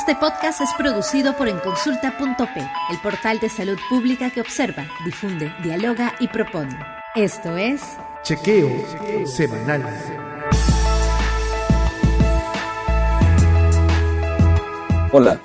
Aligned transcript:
Este 0.00 0.14
podcast 0.14 0.62
es 0.62 0.70
producido 0.78 1.36
por 1.36 1.46
enconsulta.p, 1.46 2.60
el 2.90 2.98
portal 3.02 3.38
de 3.38 3.50
salud 3.50 3.78
pública 3.90 4.30
que 4.30 4.40
observa, 4.40 4.86
difunde, 5.04 5.52
dialoga 5.62 6.14
y 6.18 6.26
propone. 6.26 6.74
Esto 7.14 7.54
es 7.58 7.82
Chequeo 8.22 8.70
Semanal. 9.26 9.84
Hola, 15.12 15.38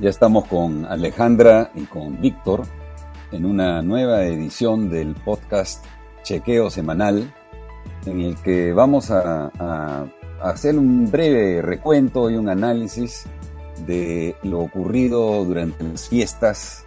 ya 0.00 0.10
estamos 0.10 0.46
con 0.46 0.84
Alejandra 0.84 1.70
y 1.76 1.84
con 1.84 2.20
Víctor 2.20 2.64
en 3.30 3.46
una 3.46 3.82
nueva 3.82 4.24
edición 4.24 4.90
del 4.90 5.14
podcast 5.14 5.84
Chequeo 6.24 6.70
Semanal, 6.70 7.32
en 8.04 8.20
el 8.20 8.36
que 8.42 8.72
vamos 8.72 9.12
a, 9.12 9.52
a 9.60 10.06
hacer 10.42 10.76
un 10.76 11.08
breve 11.08 11.62
recuento 11.62 12.28
y 12.28 12.34
un 12.34 12.48
análisis 12.48 13.28
de 13.84 14.36
lo 14.42 14.60
ocurrido 14.60 15.44
durante 15.44 15.84
las 15.84 16.08
fiestas 16.08 16.86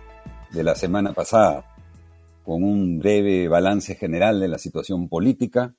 de 0.51 0.63
la 0.63 0.75
semana 0.75 1.13
pasada, 1.13 1.65
con 2.43 2.63
un 2.63 2.99
breve 2.99 3.47
balance 3.47 3.95
general 3.95 4.39
de 4.39 4.47
la 4.47 4.57
situación 4.57 5.07
política, 5.07 5.75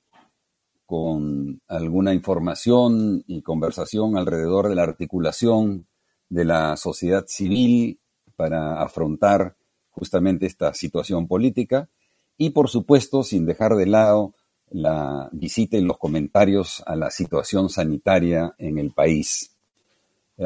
con 0.85 1.61
alguna 1.67 2.13
información 2.13 3.23
y 3.27 3.41
conversación 3.41 4.17
alrededor 4.17 4.69
de 4.69 4.75
la 4.75 4.83
articulación 4.83 5.87
de 6.29 6.45
la 6.45 6.77
sociedad 6.77 7.25
civil 7.27 7.99
para 8.35 8.81
afrontar 8.81 9.55
justamente 9.89 10.45
esta 10.45 10.73
situación 10.73 11.27
política 11.27 11.89
y 12.37 12.51
por 12.51 12.69
supuesto 12.69 13.23
sin 13.23 13.45
dejar 13.45 13.75
de 13.75 13.85
lado 13.85 14.33
la 14.69 15.29
visita 15.33 15.77
y 15.77 15.81
los 15.81 15.97
comentarios 15.97 16.81
a 16.85 16.95
la 16.95 17.11
situación 17.11 17.69
sanitaria 17.69 18.55
en 18.57 18.77
el 18.77 18.91
país. 18.91 19.57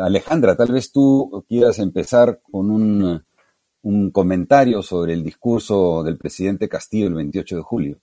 Alejandra, 0.02 0.56
tal 0.56 0.72
vez 0.72 0.92
tú 0.92 1.46
quieras 1.48 1.80
empezar 1.80 2.40
con 2.52 2.70
un, 2.70 3.24
un 3.82 4.12
comentario 4.12 4.82
sobre 4.82 5.14
el 5.14 5.24
discurso 5.24 6.04
del 6.04 6.18
presidente 6.18 6.68
Castillo 6.68 7.08
el 7.08 7.14
28 7.14 7.56
de 7.58 7.62
julio. 7.62 8.00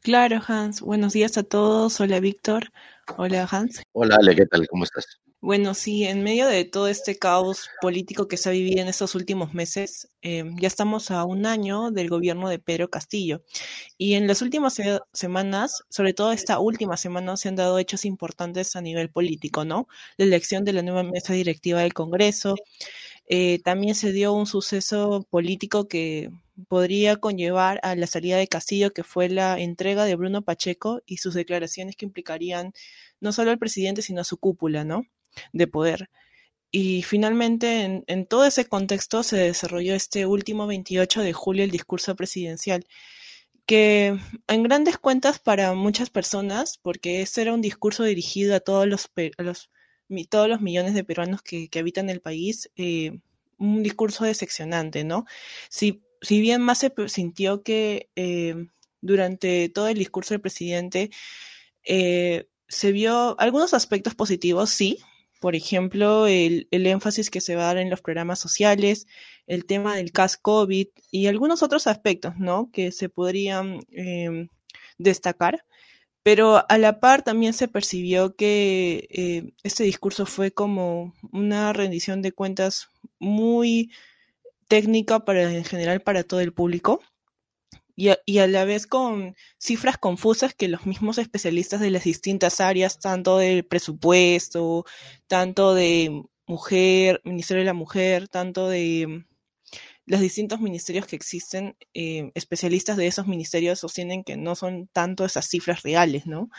Claro, 0.00 0.40
Hans. 0.46 0.82
Buenos 0.82 1.14
días 1.14 1.38
a 1.38 1.42
todos. 1.42 1.98
Hola, 2.00 2.20
Víctor. 2.20 2.72
Hola, 3.16 3.48
Hans. 3.50 3.82
Hola, 3.92 4.16
Ale, 4.20 4.34
¿qué 4.36 4.46
tal? 4.46 4.66
¿Cómo 4.68 4.84
estás? 4.84 5.20
Bueno, 5.44 5.74
sí, 5.74 6.04
en 6.04 6.22
medio 6.22 6.46
de 6.46 6.64
todo 6.64 6.88
este 6.88 7.18
caos 7.18 7.68
político 7.82 8.28
que 8.28 8.38
se 8.38 8.48
ha 8.48 8.52
vivido 8.52 8.80
en 8.80 8.88
estos 8.88 9.14
últimos 9.14 9.52
meses, 9.52 10.08
eh, 10.22 10.42
ya 10.58 10.66
estamos 10.66 11.10
a 11.10 11.24
un 11.26 11.44
año 11.44 11.90
del 11.90 12.08
gobierno 12.08 12.48
de 12.48 12.58
Pedro 12.58 12.88
Castillo. 12.88 13.42
Y 13.98 14.14
en 14.14 14.26
las 14.26 14.40
últimas 14.40 14.72
se 14.72 15.00
semanas, 15.12 15.82
sobre 15.90 16.14
todo 16.14 16.32
esta 16.32 16.60
última 16.60 16.96
semana, 16.96 17.36
se 17.36 17.48
han 17.50 17.56
dado 17.56 17.78
hechos 17.78 18.06
importantes 18.06 18.74
a 18.74 18.80
nivel 18.80 19.10
político, 19.10 19.66
¿no? 19.66 19.86
La 20.16 20.24
elección 20.24 20.64
de 20.64 20.72
la 20.72 20.82
nueva 20.82 21.02
mesa 21.02 21.34
directiva 21.34 21.82
del 21.82 21.92
Congreso. 21.92 22.54
Eh, 23.28 23.60
también 23.64 23.94
se 23.96 24.12
dio 24.12 24.32
un 24.32 24.46
suceso 24.46 25.26
político 25.30 25.88
que 25.88 26.30
podría 26.68 27.16
conllevar 27.16 27.80
a 27.82 27.96
la 27.96 28.06
salida 28.06 28.38
de 28.38 28.48
Castillo, 28.48 28.92
que 28.94 29.04
fue 29.04 29.28
la 29.28 29.60
entrega 29.60 30.06
de 30.06 30.16
Bruno 30.16 30.42
Pacheco 30.42 31.02
y 31.06 31.18
sus 31.18 31.34
declaraciones 31.34 31.96
que 31.96 32.06
implicarían 32.06 32.72
no 33.20 33.32
solo 33.32 33.50
al 33.50 33.58
presidente, 33.58 34.02
sino 34.02 34.22
a 34.22 34.24
su 34.24 34.38
cúpula, 34.38 34.84
¿no? 34.84 35.04
De 35.52 35.66
poder. 35.66 36.10
Y 36.70 37.02
finalmente, 37.02 37.82
en, 37.82 38.04
en, 38.08 38.26
todo 38.26 38.44
ese 38.46 38.66
contexto, 38.66 39.22
se 39.22 39.36
desarrolló 39.36 39.94
este 39.94 40.26
último 40.26 40.66
28 40.66 41.22
de 41.22 41.32
julio 41.32 41.64
el 41.64 41.70
discurso 41.70 42.16
presidencial, 42.16 42.84
que 43.66 44.18
en 44.48 44.62
grandes 44.62 44.98
cuentas 44.98 45.38
para 45.38 45.72
muchas 45.74 46.10
personas, 46.10 46.78
porque 46.78 47.22
ese 47.22 47.42
era 47.42 47.54
un 47.54 47.62
discurso 47.62 48.04
dirigido 48.04 48.54
a 48.54 48.60
todos 48.60 48.86
los, 48.86 49.10
a 49.38 49.42
los, 49.42 49.70
todos 50.28 50.48
los 50.48 50.60
millones 50.60 50.94
de 50.94 51.04
peruanos 51.04 51.42
que, 51.42 51.68
que 51.68 51.78
habitan 51.78 52.10
el 52.10 52.20
país, 52.20 52.70
eh, 52.76 53.20
un 53.58 53.82
discurso 53.82 54.24
decepcionante, 54.24 55.04
¿no? 55.04 55.24
Si, 55.68 56.02
si 56.20 56.40
bien 56.40 56.60
más 56.62 56.78
se 56.78 56.92
sintió 57.08 57.62
que 57.62 58.10
eh, 58.16 58.54
durante 59.00 59.68
todo 59.68 59.88
el 59.88 59.98
discurso 59.98 60.34
del 60.34 60.40
presidente 60.40 61.10
eh, 61.84 62.48
se 62.68 62.92
vio 62.92 63.38
algunos 63.38 63.74
aspectos 63.74 64.14
positivos, 64.14 64.70
sí, 64.70 64.98
por 65.44 65.56
ejemplo, 65.56 66.26
el, 66.26 66.68
el, 66.70 66.86
énfasis 66.86 67.28
que 67.28 67.42
se 67.42 67.54
va 67.54 67.64
a 67.64 67.66
dar 67.66 67.76
en 67.76 67.90
los 67.90 68.00
programas 68.00 68.38
sociales, 68.38 69.06
el 69.46 69.66
tema 69.66 69.94
del 69.94 70.10
CAS 70.10 70.38
COVID 70.38 70.86
y 71.10 71.26
algunos 71.26 71.62
otros 71.62 71.86
aspectos, 71.86 72.32
¿no? 72.38 72.70
Que 72.72 72.92
se 72.92 73.10
podrían 73.10 73.80
eh, 73.90 74.48
destacar. 74.96 75.66
Pero 76.22 76.64
a 76.66 76.78
la 76.78 76.98
par 76.98 77.24
también 77.24 77.52
se 77.52 77.68
percibió 77.68 78.34
que 78.36 79.06
eh, 79.10 79.52
este 79.64 79.84
discurso 79.84 80.24
fue 80.24 80.50
como 80.50 81.12
una 81.30 81.74
rendición 81.74 82.22
de 82.22 82.32
cuentas 82.32 82.88
muy 83.18 83.92
técnica 84.66 85.26
para 85.26 85.52
en 85.52 85.64
general 85.64 86.00
para 86.00 86.24
todo 86.24 86.40
el 86.40 86.54
público 86.54 87.02
y 87.96 88.08
a, 88.08 88.18
y 88.26 88.38
a, 88.38 88.46
la 88.46 88.64
vez 88.64 88.86
con 88.86 89.36
cifras 89.58 89.98
confusas 89.98 90.54
que 90.54 90.68
los 90.68 90.86
mismos 90.86 91.18
especialistas 91.18 91.80
de 91.80 91.90
las 91.90 92.04
distintas 92.04 92.60
áreas, 92.60 92.98
tanto 92.98 93.38
del 93.38 93.64
presupuesto, 93.64 94.84
tanto 95.26 95.74
de 95.74 96.22
mujer, 96.46 97.20
Ministerio 97.24 97.62
de 97.62 97.66
la 97.66 97.74
Mujer, 97.74 98.28
tanto 98.28 98.68
de 98.68 99.24
los 100.06 100.20
distintos 100.20 100.60
ministerios 100.60 101.06
que 101.06 101.16
existen, 101.16 101.76
eh, 101.94 102.30
especialistas 102.34 102.96
de 102.96 103.06
esos 103.06 103.26
ministerios 103.26 103.78
sostienen 103.78 104.24
que 104.24 104.36
no 104.36 104.54
son 104.54 104.88
tanto 104.88 105.24
esas 105.24 105.48
cifras 105.48 105.82
reales, 105.82 106.26
¿no? 106.26 106.50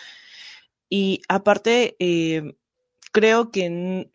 Y 0.89 1.21
aparte, 1.27 1.95
eh, 1.99 2.55
creo 3.11 3.51
que 3.51 4.09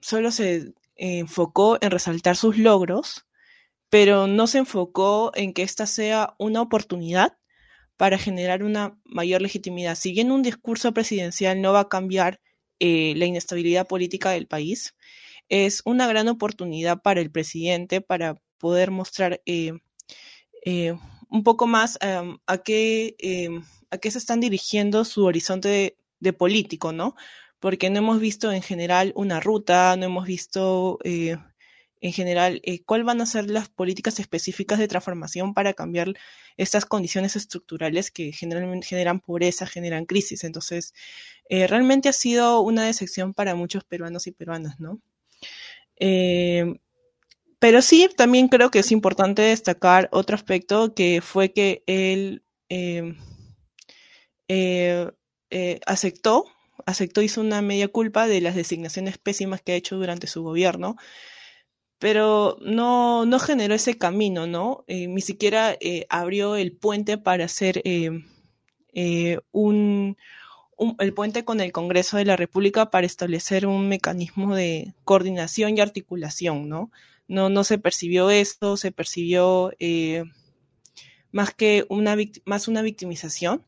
solo 0.00 0.30
se 0.30 0.74
enfocó 0.96 1.78
en 1.80 1.90
resaltar 1.90 2.36
sus 2.36 2.58
logros, 2.58 3.26
pero 3.90 4.26
no 4.26 4.46
se 4.46 4.58
enfocó 4.58 5.32
en 5.34 5.52
que 5.52 5.62
esta 5.62 5.86
sea 5.86 6.34
una 6.38 6.60
oportunidad 6.60 7.38
para 7.96 8.18
generar 8.18 8.62
una 8.62 8.98
mayor 9.04 9.42
legitimidad. 9.42 9.96
Si 9.96 10.12
bien 10.12 10.30
un 10.30 10.42
discurso 10.42 10.92
presidencial 10.92 11.60
no 11.60 11.72
va 11.72 11.80
a 11.80 11.88
cambiar 11.88 12.40
eh, 12.78 13.14
la 13.16 13.26
inestabilidad 13.26 13.88
política 13.88 14.30
del 14.30 14.46
país, 14.46 14.94
es 15.48 15.82
una 15.84 16.06
gran 16.06 16.28
oportunidad 16.28 17.02
para 17.02 17.20
el 17.20 17.30
presidente 17.30 18.00
para 18.00 18.40
poder 18.58 18.90
mostrar 18.90 19.40
eh, 19.46 19.72
eh, 20.64 20.94
un 21.30 21.42
poco 21.42 21.66
más 21.66 21.98
um, 22.02 22.38
a, 22.46 22.58
qué, 22.58 23.16
a 23.90 23.98
qué 23.98 24.10
se 24.10 24.18
están 24.18 24.40
dirigiendo 24.40 25.04
su 25.04 25.24
horizonte 25.24 25.96
de, 26.20 26.32
político, 26.32 26.92
¿no? 26.92 27.16
Porque 27.58 27.90
no 27.90 27.98
hemos 27.98 28.20
visto 28.20 28.52
en 28.52 28.62
general 28.62 29.12
una 29.16 29.40
ruta, 29.40 29.96
no 29.96 30.04
hemos 30.06 30.26
visto 30.26 30.98
en 32.00 32.12
general, 32.12 32.60
eh, 32.64 32.82
cuáles 32.84 33.06
van 33.06 33.20
a 33.20 33.26
ser 33.26 33.50
las 33.50 33.68
políticas 33.68 34.20
específicas 34.20 34.78
de 34.78 34.88
transformación 34.88 35.54
para 35.54 35.74
cambiar 35.74 36.14
estas 36.56 36.86
condiciones 36.86 37.36
estructurales 37.36 38.10
que 38.10 38.32
generalmente 38.32 38.86
generan 38.86 39.20
pobreza, 39.20 39.66
generan 39.66 40.06
crisis. 40.06 40.44
Entonces, 40.44 40.94
eh, 41.48 41.66
realmente 41.66 42.08
ha 42.08 42.12
sido 42.12 42.60
una 42.60 42.84
decepción 42.84 43.34
para 43.34 43.54
muchos 43.54 43.84
peruanos 43.84 44.26
y 44.26 44.32
peruanas, 44.32 44.78
¿no? 44.80 45.00
Eh, 45.96 46.78
pero 47.58 47.82
sí, 47.82 48.08
también 48.16 48.48
creo 48.48 48.70
que 48.70 48.78
es 48.80 48.92
importante 48.92 49.42
destacar 49.42 50.08
otro 50.12 50.36
aspecto 50.36 50.94
que 50.94 51.20
fue 51.20 51.52
que 51.52 51.82
él 51.86 52.42
aceptó, 55.86 56.44
aceptó, 56.86 57.22
hizo 57.22 57.40
una 57.40 57.62
media 57.62 57.88
culpa 57.88 58.28
de 58.28 58.40
las 58.40 58.54
designaciones 58.54 59.18
pésimas 59.18 59.60
que 59.62 59.72
ha 59.72 59.76
hecho 59.76 59.96
durante 59.96 60.28
su 60.28 60.42
gobierno 60.44 60.96
pero 61.98 62.58
no, 62.60 63.26
no 63.26 63.38
generó 63.38 63.74
ese 63.74 63.98
camino, 63.98 64.46
¿no? 64.46 64.84
Eh, 64.86 65.08
ni 65.08 65.20
siquiera 65.20 65.76
eh, 65.80 66.06
abrió 66.08 66.56
el 66.56 66.72
puente 66.72 67.18
para 67.18 67.44
hacer 67.46 67.82
eh, 67.84 68.10
eh 68.94 69.38
un, 69.52 70.16
un, 70.76 70.96
el 71.00 71.12
puente 71.12 71.44
con 71.44 71.60
el 71.60 71.72
Congreso 71.72 72.16
de 72.16 72.24
la 72.24 72.36
República 72.36 72.90
para 72.90 73.06
establecer 73.06 73.66
un 73.66 73.88
mecanismo 73.88 74.54
de 74.54 74.94
coordinación 75.04 75.76
y 75.76 75.80
articulación, 75.80 76.68
¿no? 76.68 76.90
No, 77.26 77.50
no 77.50 77.64
se 77.64 77.78
percibió 77.78 78.30
esto, 78.30 78.76
se 78.76 78.92
percibió 78.92 79.72
eh, 79.80 80.24
más 81.32 81.52
que 81.52 81.84
una, 81.90 82.16
más 82.46 82.68
una 82.68 82.82
victimización 82.82 83.66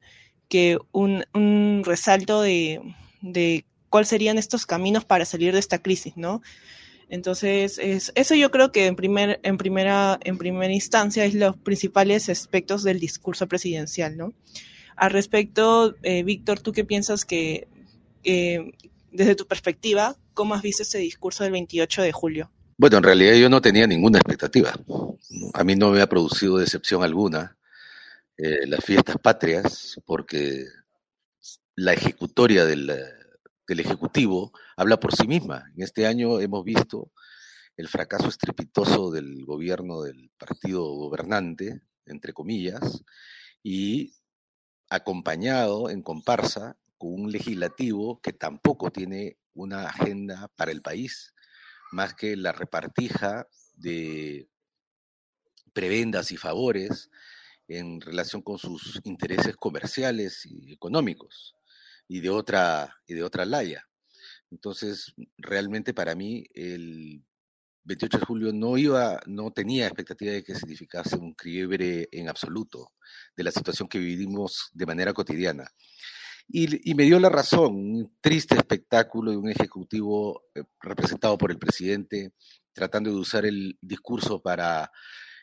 que 0.49 0.79
un, 0.93 1.25
un 1.35 1.83
resalto 1.85 2.41
de, 2.43 2.81
de 3.21 3.67
cuáles 3.91 4.09
serían 4.09 4.39
estos 4.39 4.65
caminos 4.65 5.05
para 5.05 5.25
salir 5.25 5.53
de 5.53 5.59
esta 5.59 5.83
crisis, 5.83 6.17
¿no? 6.17 6.43
Entonces, 7.11 7.79
es, 7.79 8.13
eso 8.15 8.35
yo 8.35 8.51
creo 8.51 8.73
que 8.73 8.87
en, 8.87 8.97
primer, 8.97 9.41
en, 9.43 9.59
primera, 9.59 10.19
en 10.23 10.39
primera 10.39 10.73
instancia 10.73 11.25
es 11.25 11.35
los 11.35 11.57
principales 11.57 12.29
aspectos 12.29 12.85
del 12.85 13.01
discurso 13.01 13.47
presidencial, 13.49 14.17
¿no? 14.17 14.33
Al 14.97 15.11
respecto, 15.11 15.97
eh, 16.03 16.23
Víctor, 16.23 16.61
¿tú 16.61 16.73
qué 16.73 16.85
piensas 16.85 17.25
que, 17.25 17.67
desde 19.13 19.35
tu 19.35 19.47
perspectiva, 19.47 20.17
cómo 20.35 20.55
has 20.55 20.63
visto 20.63 20.85
ese 20.85 20.99
discurso 20.99 21.43
del 21.43 21.53
28 21.53 22.03
de 22.03 22.13
julio? 22.13 22.51
Bueno, 22.77 22.99
en 22.99 23.03
realidad 23.03 23.35
yo 23.35 23.51
no 23.51 23.61
tenía 23.61 23.87
ninguna 23.87 24.19
expectativa. 24.19 24.73
A 25.55 25.65
mí 25.65 25.75
no 25.75 25.91
me 25.91 26.01
ha 26.01 26.09
producido 26.09 26.59
decepción 26.59 27.03
alguna 27.03 27.57
eh, 28.43 28.67
las 28.67 28.83
fiestas 28.83 29.17
patrias, 29.23 30.01
porque 30.07 30.65
la 31.75 31.93
ejecutoria 31.93 32.65
del, 32.65 32.91
del 33.71 33.79
Ejecutivo 33.79 34.53
habla 34.77 34.99
por 34.99 35.15
sí 35.15 35.29
misma. 35.29 35.71
En 35.77 35.85
este 35.85 36.09
año 36.09 36.41
hemos 36.41 36.65
visto 36.65 37.13
el 37.77 37.87
fracaso 37.87 38.27
estrepitoso 38.27 39.13
del 39.13 39.45
gobierno 39.45 40.03
del 40.03 40.33
partido 40.37 40.83
gobernante, 40.83 41.81
entre 42.05 42.33
comillas, 42.33 43.05
y 43.63 44.13
acompañado 44.89 45.89
en 45.89 46.03
comparsa 46.03 46.79
con 46.99 47.13
un 47.13 47.31
legislativo 47.31 48.21
que 48.21 48.33
tampoco 48.33 48.91
tiene 48.91 49.39
una 49.55 49.85
agenda 49.85 50.49
para 50.57 50.73
el 50.73 50.83
país, 50.83 51.33
más 51.93 52.15
que 52.15 52.35
la 52.35 52.51
repartija 52.51 53.47
de 53.75 54.49
prebendas 55.73 56.33
y 56.33 56.37
favores 56.37 57.09
en 57.69 58.01
relación 58.01 58.43
con 58.43 58.59
sus 58.59 59.01
intereses 59.05 59.57
comerciales 59.57 60.45
y 60.45 60.73
económicos 60.73 61.55
y 62.11 62.21
de 62.21 62.29
otra 62.29 62.97
y 63.07 63.15
de 63.15 63.23
otra 63.23 63.45
laya. 63.45 63.87
Entonces, 64.51 65.15
realmente 65.39 65.95
para 65.95 66.17
mí 66.17 66.45
el 66.55 67.25
28 67.85 68.19
de 68.19 68.27
julio 68.27 68.53
no 68.53 68.77
iba, 68.77 69.21
no 69.27 69.53
tenía 69.53 69.87
expectativa 69.87 70.33
de 70.33 70.43
que 70.43 70.57
significase 70.57 71.17
un 71.17 71.35
quiebre 71.35 72.09
en 72.11 72.29
absoluto 72.29 72.91
de 73.37 73.45
la 73.45 73.53
situación 73.53 73.89
que 73.89 74.01
vivimos 74.01 74.71
de 74.73 74.87
manera 74.87 75.13
cotidiana. 75.13 75.71
Y, 76.49 76.95
me 76.97 77.05
dio 77.05 77.21
la 77.21 77.29
razón, 77.29 77.77
un 77.77 78.17
triste 78.21 78.57
espectáculo 78.57 79.31
de 79.31 79.37
un 79.37 79.49
ejecutivo 79.49 80.43
eh, 80.57 80.65
representado 80.81 81.39
por 81.39 81.53
el 81.53 81.59
presidente 81.59 82.33
tratando 82.73 83.11
de 83.11 83.17
usar 83.21 83.47
el 83.47 83.79
discurso 83.81 84.43
para 84.43 84.91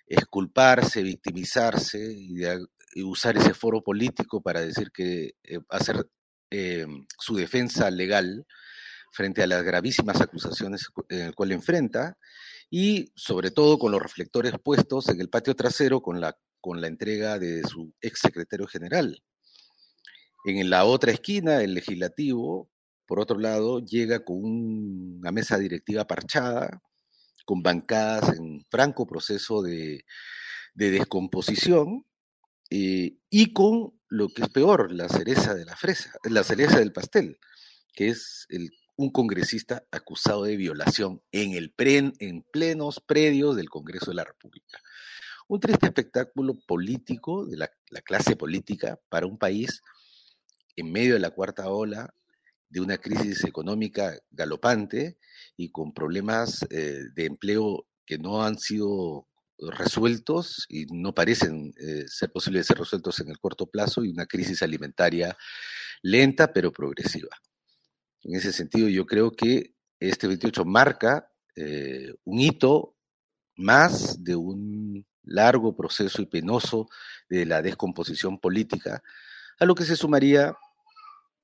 esculparse, 0.06 1.02
victimizarse 1.02 2.14
y, 2.14 2.42
usar 3.04 3.38
ese 3.38 3.54
foro 3.54 3.82
político 3.82 4.42
para 4.42 4.60
decir 4.60 4.92
que 4.92 5.36
eh, 5.44 5.60
hacer 5.70 6.10
eh, 6.50 6.86
su 7.20 7.36
defensa 7.36 7.90
legal 7.92 8.46
frente 9.12 9.44
a 9.44 9.48
las 9.48 9.64
gravísimas 9.64 10.22
acusaciones 10.22 10.88
en 11.10 11.22
el 11.22 11.36
cual 11.36 11.52
enfrenta 11.52 12.18
y 12.70 13.12
sobre 13.16 13.52
todo 13.52 13.80
con 13.80 13.92
los 13.92 14.02
reflectores 14.02 14.54
puestos 14.64 15.10
en 15.10 15.22
el 15.22 15.30
patio 15.30 15.56
trasero 15.56 16.02
con 16.02 16.20
la, 16.20 16.38
con 16.62 16.82
la 16.82 16.88
entrega 16.88 17.40
de 17.40 17.64
su 17.64 17.94
ex 18.02 18.20
secretario 18.20 18.68
general. 18.68 19.22
En 20.46 20.70
la 20.70 20.86
otra 20.86 21.12
esquina, 21.12 21.62
el 21.62 21.74
legislativo, 21.74 22.70
por 23.06 23.20
otro 23.20 23.40
lado, 23.40 23.80
llega 23.80 24.24
con 24.24 24.38
una 24.44 25.32
mesa 25.32 25.58
directiva 25.58 26.06
parchada, 26.06 26.82
con 27.46 27.64
bancadas 27.64 28.38
en 28.38 28.64
franco 28.70 29.08
proceso 29.08 29.62
de, 29.62 30.06
descomposición 30.74 32.06
eh, 32.70 33.18
y 33.30 33.52
con 33.52 33.97
lo 34.10 34.30
que 34.30 34.44
es 34.44 34.50
peor, 34.50 34.92
la 34.92 35.10
cereza 35.10 35.54
de 35.54 35.66
la 35.66 35.76
fresa, 35.76 36.12
la 36.24 36.44
cereza 36.44 36.80
del 36.80 36.94
pastel, 36.94 37.40
que 37.94 38.10
es 38.10 38.48
un 38.96 39.12
congresista 39.12 39.86
acusado 39.92 40.44
de 40.44 40.58
violación 40.58 41.22
en, 41.32 41.54
el 41.54 41.74
en 41.78 42.44
plenos 42.52 43.00
predios 43.00 43.56
del 43.56 43.70
Congreso 43.70 44.12
de 44.12 44.16
la 44.16 44.24
República. 44.24 44.82
Un 45.48 45.60
triste 45.60 45.86
espectáculo 45.86 46.56
político 46.68 47.46
de 47.46 47.58
la, 47.58 47.70
clase 48.04 48.36
política 48.36 49.00
para 49.10 49.28
un 49.28 49.38
país 49.38 49.82
en 50.76 50.92
medio 50.92 51.14
de 51.14 51.20
la 51.20 51.32
cuarta 51.32 51.70
ola 51.70 52.14
de 52.70 52.82
una 52.82 52.98
crisis 52.98 53.46
económica 53.46 54.18
galopante 54.32 55.18
y 55.56 55.70
con 55.70 55.94
problemas 55.94 56.66
eh, 56.70 57.04
de 57.14 57.26
empleo 57.26 57.88
que 58.06 58.18
no 58.18 58.44
han 58.44 58.58
sido 58.58 59.28
resueltos 59.60 60.66
y 60.70 60.86
no 60.86 61.14
parecen 61.14 61.74
eh, 61.78 62.06
ser 62.08 62.32
posibles 62.32 62.62
de 62.62 62.68
ser 62.68 62.78
resueltos 62.78 63.20
en 63.20 63.30
el 63.30 63.40
corto 63.40 63.66
plazo 63.68 64.04
y 64.04 64.10
una 64.10 64.26
crisis 64.26 64.62
alimentaria 64.62 65.38
lenta 66.02 66.54
pero 66.54 66.72
progresiva. 66.72 67.30
En 68.24 68.36
ese 68.36 68.52
sentido, 68.52 68.88
yo 68.88 69.06
creo 69.06 69.32
que 69.32 69.76
este 70.00 70.28
28 70.28 70.66
marca 70.66 71.32
eh, 71.56 72.14
un 72.24 72.40
hito 72.40 72.96
más 73.56 74.24
de 74.24 74.36
un 74.36 75.06
largo 75.24 75.76
proceso 75.76 76.22
y 76.22 76.26
penoso 76.26 76.88
de 77.30 77.46
la 77.46 77.62
descomposición 77.62 78.40
política, 78.40 79.02
a 79.60 79.66
lo 79.66 79.76
que 79.76 79.84
se 79.84 79.96
sumaría 79.96 80.56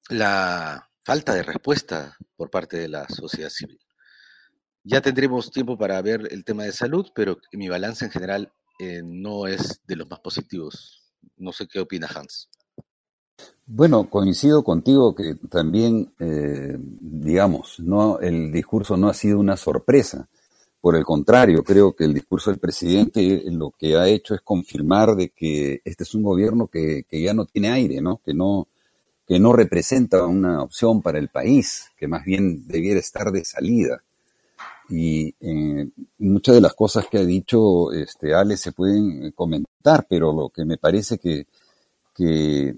la 0.10 0.90
falta 1.04 1.34
de 1.34 1.44
respuesta 1.44 2.18
por 2.36 2.50
parte 2.50 2.78
de 2.78 2.90
la 2.90 3.08
sociedad 3.10 3.50
civil. 3.50 3.83
Ya 4.84 5.02
tendremos 5.02 5.50
tiempo 5.50 5.78
para 5.78 6.02
ver 6.02 6.28
el 6.32 6.44
tema 6.44 6.64
de 6.64 6.74
salud, 6.74 7.08
pero 7.16 7.38
mi 7.54 7.70
balance 7.70 8.04
en 8.04 8.12
general 8.12 8.52
eh, 8.80 9.02
no 9.04 9.48
es 9.48 9.82
de 9.88 9.96
los 9.96 10.10
más 10.10 10.20
positivos. 10.20 11.02
No 11.38 11.54
sé 11.54 11.68
qué 11.68 11.80
opina 11.80 12.08
Hans. 12.14 12.50
Bueno, 13.66 14.10
coincido 14.10 14.62
contigo 14.62 15.16
que 15.16 15.36
también, 15.50 16.14
eh, 16.20 16.78
digamos, 16.78 17.80
no, 17.80 18.20
el 18.20 18.52
discurso 18.52 18.98
no 18.98 19.08
ha 19.08 19.14
sido 19.14 19.40
una 19.40 19.56
sorpresa. 19.56 20.28
Por 20.82 20.98
el 20.98 21.06
contrario, 21.06 21.64
creo 21.64 21.96
que 21.96 22.04
el 22.04 22.14
discurso 22.14 22.50
del 22.52 22.60
presidente 22.60 23.42
lo 23.46 23.72
que 23.72 23.96
ha 23.96 24.06
hecho 24.10 24.36
es 24.36 24.42
confirmar 24.42 25.16
de 25.16 25.30
que 25.30 25.82
este 25.86 26.04
es 26.04 26.14
un 26.14 26.24
gobierno 26.24 26.68
que, 26.68 27.06
ya 27.10 27.34
no 27.34 27.46
tiene 27.46 27.70
aire, 27.70 28.02
¿no? 28.02 28.18
Que 28.18 28.34
no, 28.34 28.68
que 29.26 29.40
no 29.40 29.54
representa 29.54 30.26
una 30.26 30.62
opción 30.62 31.02
para 31.02 31.20
el 31.20 31.30
país, 31.30 31.90
que 31.98 32.10
más 32.10 32.26
bien 32.26 32.68
debiera 32.68 33.00
estar 33.00 33.32
de 33.32 33.46
salida. 33.46 34.04
Y 34.96 35.34
eh, 35.40 35.90
muchas 36.20 36.54
de 36.54 36.62
las 36.62 36.76
cosas 36.76 37.08
que 37.08 37.18
ha 37.18 37.26
dicho 37.26 37.92
este, 37.92 38.36
Ale 38.36 38.58
se 38.58 38.74
pueden 38.74 39.32
comentar, 39.32 40.06
pero 40.08 40.32
lo 40.32 40.50
que 40.50 40.66
me 40.66 40.78
parece 40.78 41.18
que, 41.18 41.48
que 42.14 42.76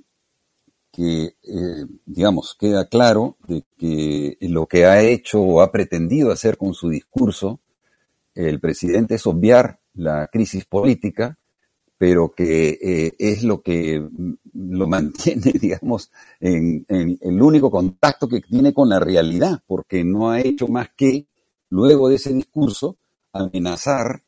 eh, 0.98 1.86
digamos, 2.06 2.56
queda 2.58 2.88
claro 2.88 3.36
de 3.50 3.66
que 3.78 4.38
lo 4.40 4.66
que 4.66 4.86
ha 4.86 5.02
hecho 5.02 5.42
o 5.42 5.60
ha 5.60 5.74
pretendido 5.74 6.32
hacer 6.32 6.58
con 6.58 6.74
su 6.74 6.88
discurso 6.88 7.60
el 8.34 8.62
presidente 8.62 9.16
es 9.16 9.28
obviar 9.28 9.82
la 9.94 10.28
crisis 10.28 10.64
política, 10.64 11.38
pero 11.98 12.34
que 12.34 12.80
eh, 12.82 13.14
es 13.20 13.44
lo 13.44 13.62
que 13.62 14.02
lo 14.54 14.88
mantiene, 14.88 15.52
digamos, 15.62 16.12
en, 16.40 16.86
en, 16.88 17.18
el 17.20 17.42
único 17.42 17.70
contacto 17.70 18.30
que 18.30 18.40
tiene 18.40 18.74
con 18.74 18.88
la 18.88 19.02
realidad, 19.02 19.62
porque 19.68 20.06
no 20.06 20.30
ha 20.30 20.40
hecho 20.40 20.70
más 20.70 20.88
que, 20.96 21.28
luego 21.75 22.07
de 22.07 22.16
ese 22.16 22.33
discurso, 22.33 22.98
amenazar 23.33 24.22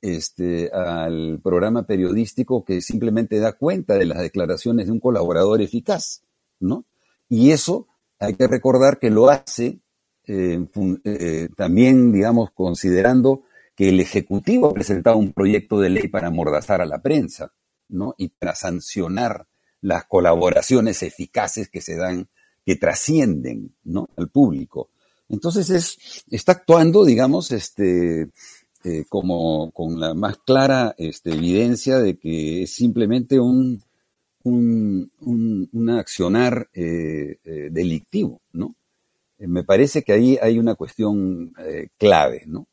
este, 0.00 0.70
al 0.72 1.40
programa 1.42 1.86
periodístico 1.86 2.64
que 2.64 2.80
simplemente 2.80 3.38
da 3.38 3.52
cuenta 3.52 3.94
de 3.94 4.06
las 4.06 4.18
declaraciones 4.18 4.86
de 4.86 4.92
un 4.92 5.00
colaborador 5.00 5.60
eficaz, 5.60 6.22
¿no? 6.58 6.86
Y 7.28 7.50
eso 7.50 7.86
hay 8.18 8.34
que 8.34 8.46
recordar 8.46 8.98
que 8.98 9.10
lo 9.10 9.28
hace 9.28 9.80
eh, 10.26 10.64
eh, 11.04 11.48
también, 11.54 12.12
digamos, 12.12 12.50
considerando 12.52 13.42
que 13.74 13.90
el 13.90 14.00
Ejecutivo 14.00 14.70
ha 14.70 14.74
presentado 14.74 15.18
un 15.18 15.32
proyecto 15.32 15.78
de 15.78 15.90
ley 15.90 16.08
para 16.08 16.28
amordazar 16.28 16.80
a 16.80 16.86
la 16.86 17.02
prensa, 17.02 17.52
¿no? 17.88 18.14
Y 18.16 18.28
para 18.28 18.54
sancionar 18.54 19.46
las 19.82 20.06
colaboraciones 20.06 21.02
eficaces 21.02 21.68
que 21.68 21.82
se 21.82 21.96
dan, 21.96 22.28
que 22.64 22.76
trascienden, 22.76 23.74
¿no? 23.84 24.08
Al 24.16 24.30
público. 24.30 24.88
Entonces 25.28 25.70
es, 25.70 26.24
está 26.30 26.52
actuando, 26.52 27.04
digamos, 27.04 27.50
este, 27.52 28.30
eh, 28.84 29.04
como 29.08 29.72
con 29.72 29.98
la 29.98 30.14
más 30.14 30.38
clara 30.38 30.94
este, 30.96 31.32
evidencia 31.32 31.98
de 31.98 32.16
que 32.18 32.62
es 32.62 32.74
simplemente 32.74 33.40
un, 33.40 33.82
un, 34.44 35.90
accionar 35.90 36.68
eh, 36.72 37.38
eh, 37.44 37.68
delictivo, 37.72 38.40
¿no? 38.52 38.76
me 39.38 39.64
parece 39.64 40.02
que 40.04 40.12
ahí 40.12 40.38
hay 40.40 40.58
una 40.58 40.76
cuestión 40.76 41.52
clave, 41.98 42.44
¿no? 42.46 42.68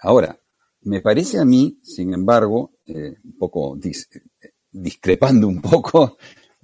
Ahora, 0.00 0.38
me 0.82 1.00
parece 1.00 1.38
a 1.38 1.44
mí, 1.44 1.80
sin 1.82 2.14
embargo, 2.14 2.70
un 2.86 3.36
poco 3.36 3.76
discrepando 4.70 5.48
un 5.48 5.60
poco, 5.60 6.18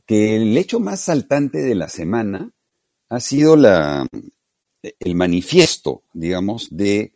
que 0.06 0.36
el 0.36 0.56
hecho 0.56 0.78
más 0.78 1.00
saltante 1.00 1.58
de 1.58 1.74
la 1.74 1.88
semana 1.88 2.52
ha 3.08 3.18
sido 3.18 3.56
la, 3.56 4.06
el 4.98 5.14
manifiesto, 5.14 6.02
digamos, 6.12 6.68
de 6.70 7.12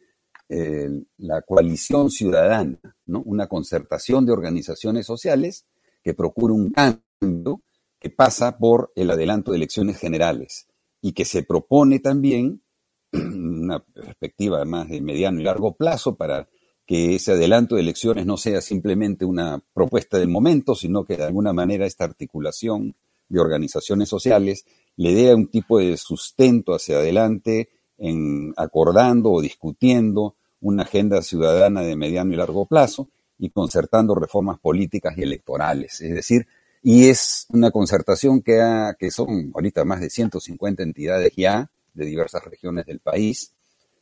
la 1.19 1.43
coalición 1.43 2.11
ciudadana, 2.11 2.79
¿no? 3.05 3.21
una 3.27 3.49
concertación 3.49 4.25
de 4.25 4.33
organizaciones 4.33 5.05
sociales 5.05 5.67
que 6.03 6.15
procura 6.15 6.55
un 6.55 6.71
cambio 6.71 7.61
que 7.99 8.11
pasa 8.11 8.57
por 8.59 8.93
el 8.95 9.11
adelanto 9.11 9.51
de 9.51 9.59
elecciones 9.59 9.99
generales 9.99 10.67
y 11.01 11.13
que 11.13 11.25
se 11.25 11.43
propone 11.43 11.99
también 11.99 12.63
una 13.13 13.85
perspectiva 13.85 14.65
más 14.65 14.89
de 14.89 15.01
mediano 15.01 15.41
y 15.41 15.45
largo 15.45 15.75
plazo 15.75 16.17
para 16.17 16.49
que 16.87 17.17
ese 17.17 17.33
adelanto 17.33 17.75
de 17.75 17.83
elecciones 17.83 18.25
no 18.25 18.39
sea 18.39 18.63
simplemente 18.63 19.25
una 19.25 19.63
propuesta 19.75 20.19
del 20.19 20.29
momento, 20.29 20.75
sino 20.75 21.05
que 21.05 21.17
de 21.17 21.25
alguna 21.25 21.53
manera 21.53 21.85
esta 21.85 22.05
articulación 22.05 22.97
de 23.29 23.41
organizaciones 23.41 24.09
sociales 24.09 24.65
le 24.99 25.15
dé 25.15 25.33
un 25.33 25.47
tipo 25.47 25.79
de 25.79 25.97
sustento 25.97 26.75
hacia 26.75 26.97
adelante 26.97 27.69
en 27.99 28.53
acordando 28.57 29.31
o 29.31 29.41
discutiendo 29.41 30.35
una 30.61 30.83
agenda 30.83 31.23
ciudadana 31.23 31.83
de 31.83 31.95
mediano 31.95 32.33
y 32.33 32.37
largo 32.37 32.67
plazo 32.67 33.09
y 33.39 33.51
concertando 33.51 34.17
reformas 34.17 34.59
políticas 34.59 35.17
y 35.17 35.23
electorales. 35.23 36.01
Es 36.01 36.13
decir, 36.13 36.49
y 36.83 37.09
es 37.09 37.47
una 37.51 37.71
concertación 37.71 38.43
que, 38.43 38.61
ha, 38.61 38.97
que 38.99 39.13
son 39.13 39.53
ahorita 39.55 39.85
más 39.85 40.01
de 40.01 40.11
150 40.11 40.83
entidades 40.83 41.33
ya 41.37 41.71
de 41.95 42.05
diversas 42.05 42.45
regiones 42.45 42.85
del 42.87 42.99
país, 42.99 43.53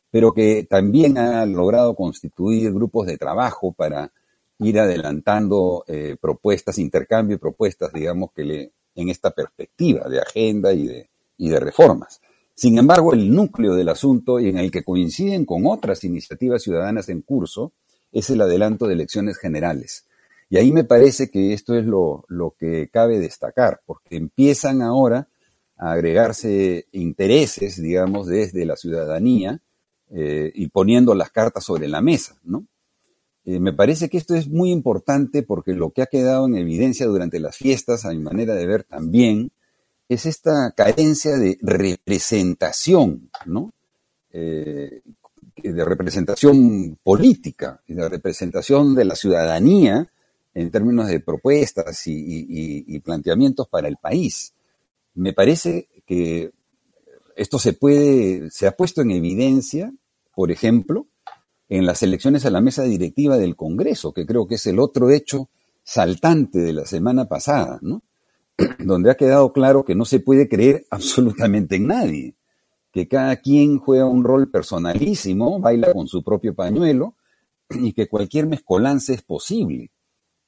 pero 0.09 0.33
que 0.33 0.65
también 0.67 1.19
ha 1.19 1.45
logrado 1.45 1.93
constituir 1.93 2.73
grupos 2.73 3.05
de 3.05 3.19
trabajo 3.19 3.71
para 3.71 4.11
ir 4.57 4.79
adelantando 4.79 5.83
eh, 5.87 6.17
propuestas, 6.19 6.79
intercambio 6.79 7.35
y 7.35 7.39
propuestas, 7.39 7.93
digamos, 7.93 8.31
que 8.31 8.43
le, 8.43 8.71
en 8.97 9.09
esta 9.09 9.31
perspectiva 9.31 10.09
de 10.09 10.19
agenda 10.19 10.73
y 10.73 10.85
de, 10.85 11.09
y 11.37 11.49
de 11.49 11.59
reformas. 11.59 12.19
Sin 12.53 12.77
embargo, 12.77 13.13
el 13.13 13.33
núcleo 13.33 13.75
del 13.75 13.89
asunto 13.89 14.39
y 14.39 14.49
en 14.49 14.57
el 14.57 14.71
que 14.71 14.83
coinciden 14.83 15.45
con 15.45 15.65
otras 15.67 16.03
iniciativas 16.03 16.63
ciudadanas 16.63 17.07
en 17.07 17.21
curso 17.21 17.71
es 18.11 18.29
el 18.31 18.41
adelanto 18.41 18.87
de 18.87 18.95
elecciones 18.95 19.37
generales. 19.37 20.05
Y 20.49 20.57
ahí 20.57 20.71
me 20.71 20.83
parece 20.83 21.29
que 21.29 21.53
esto 21.53 21.75
es 21.75 21.85
lo, 21.85 22.25
lo 22.29 22.55
que 22.57 22.89
cabe 22.89 23.19
destacar, 23.19 23.81
porque 23.85 24.15
empiezan 24.15 24.81
ahora 24.81 25.27
a 25.77 25.91
agregarse 25.91 26.87
intereses, 26.93 27.79
digamos, 27.81 28.27
desde 28.27 28.65
la 28.65 28.75
ciudadanía 28.75 29.61
eh, 30.09 30.51
y 30.55 30.69
poniendo 30.69 31.13
las 31.13 31.29
cartas 31.31 31.63
sobre 31.63 31.87
la 31.87 32.01
mesa, 32.01 32.37
¿no? 32.43 32.65
Eh, 33.47 33.61
me 33.61 33.71
parece 33.71 34.09
que 34.09 34.17
esto 34.17 34.35
es 34.35 34.49
muy 34.49 34.71
importante 34.71 35.41
porque 35.41 35.71
lo 35.71 35.91
que 35.91 36.01
ha 36.01 36.07
quedado 36.07 36.47
en 36.47 36.57
evidencia 36.57 37.05
durante 37.05 37.39
las 37.39 37.55
fiestas, 37.55 38.03
a 38.03 38.09
mi 38.09 38.19
manera 38.19 38.53
de 38.53 38.67
ver 38.67 38.83
también, 38.83 39.51
es 40.09 40.25
esta 40.25 40.73
carencia 40.75 41.37
de 41.37 41.57
representación, 41.61 43.29
¿no? 43.45 43.71
Eh, 44.33 45.01
de 45.63 45.85
representación 45.85 46.97
política, 47.01 47.81
de 47.87 48.09
representación 48.09 48.93
de 48.93 49.05
la 49.05 49.15
ciudadanía 49.15 50.05
en 50.53 50.69
términos 50.69 51.07
de 51.07 51.21
propuestas 51.21 52.03
y, 52.05 52.99
planteamientos 52.99 53.69
para 53.69 53.87
el 53.87 53.95
país. 53.95 54.53
Me 55.15 55.31
parece 55.31 55.87
que 56.05 56.51
esto 57.37 57.59
se 57.59 57.71
puede, 57.71 58.51
se 58.51 58.67
ha 58.67 58.75
puesto 58.75 59.01
en 59.01 59.11
evidencia, 59.11 59.93
por 60.35 60.51
ejemplo, 60.51 61.07
en 61.69 61.85
las 61.85 62.03
elecciones 62.03 62.45
a 62.45 62.49
la 62.49 62.61
mesa 62.61 62.83
directiva 62.83 63.37
del 63.37 63.55
Congreso, 63.55 64.13
que 64.13 64.25
creo 64.25 64.47
que 64.47 64.55
es 64.55 64.65
el 64.67 64.79
otro 64.79 65.09
hecho 65.09 65.49
saltante 65.83 66.59
de 66.59 66.73
la 66.73 66.85
semana 66.85 67.27
pasada, 67.27 67.79
¿no? 67.81 68.03
donde 68.79 69.11
ha 69.11 69.15
quedado 69.15 69.53
claro 69.53 69.85
que 69.85 69.95
no 69.95 70.05
se 70.05 70.19
puede 70.19 70.47
creer 70.47 70.85
absolutamente 70.91 71.75
en 71.75 71.87
nadie, 71.87 72.35
que 72.91 73.07
cada 73.07 73.35
quien 73.37 73.79
juega 73.79 74.05
un 74.05 74.23
rol 74.23 74.49
personalísimo, 74.49 75.59
baila 75.59 75.93
con 75.93 76.07
su 76.07 76.23
propio 76.23 76.55
pañuelo 76.55 77.15
y 77.69 77.93
que 77.93 78.07
cualquier 78.07 78.47
mezcolance 78.47 79.13
es 79.13 79.21
posible. 79.21 79.91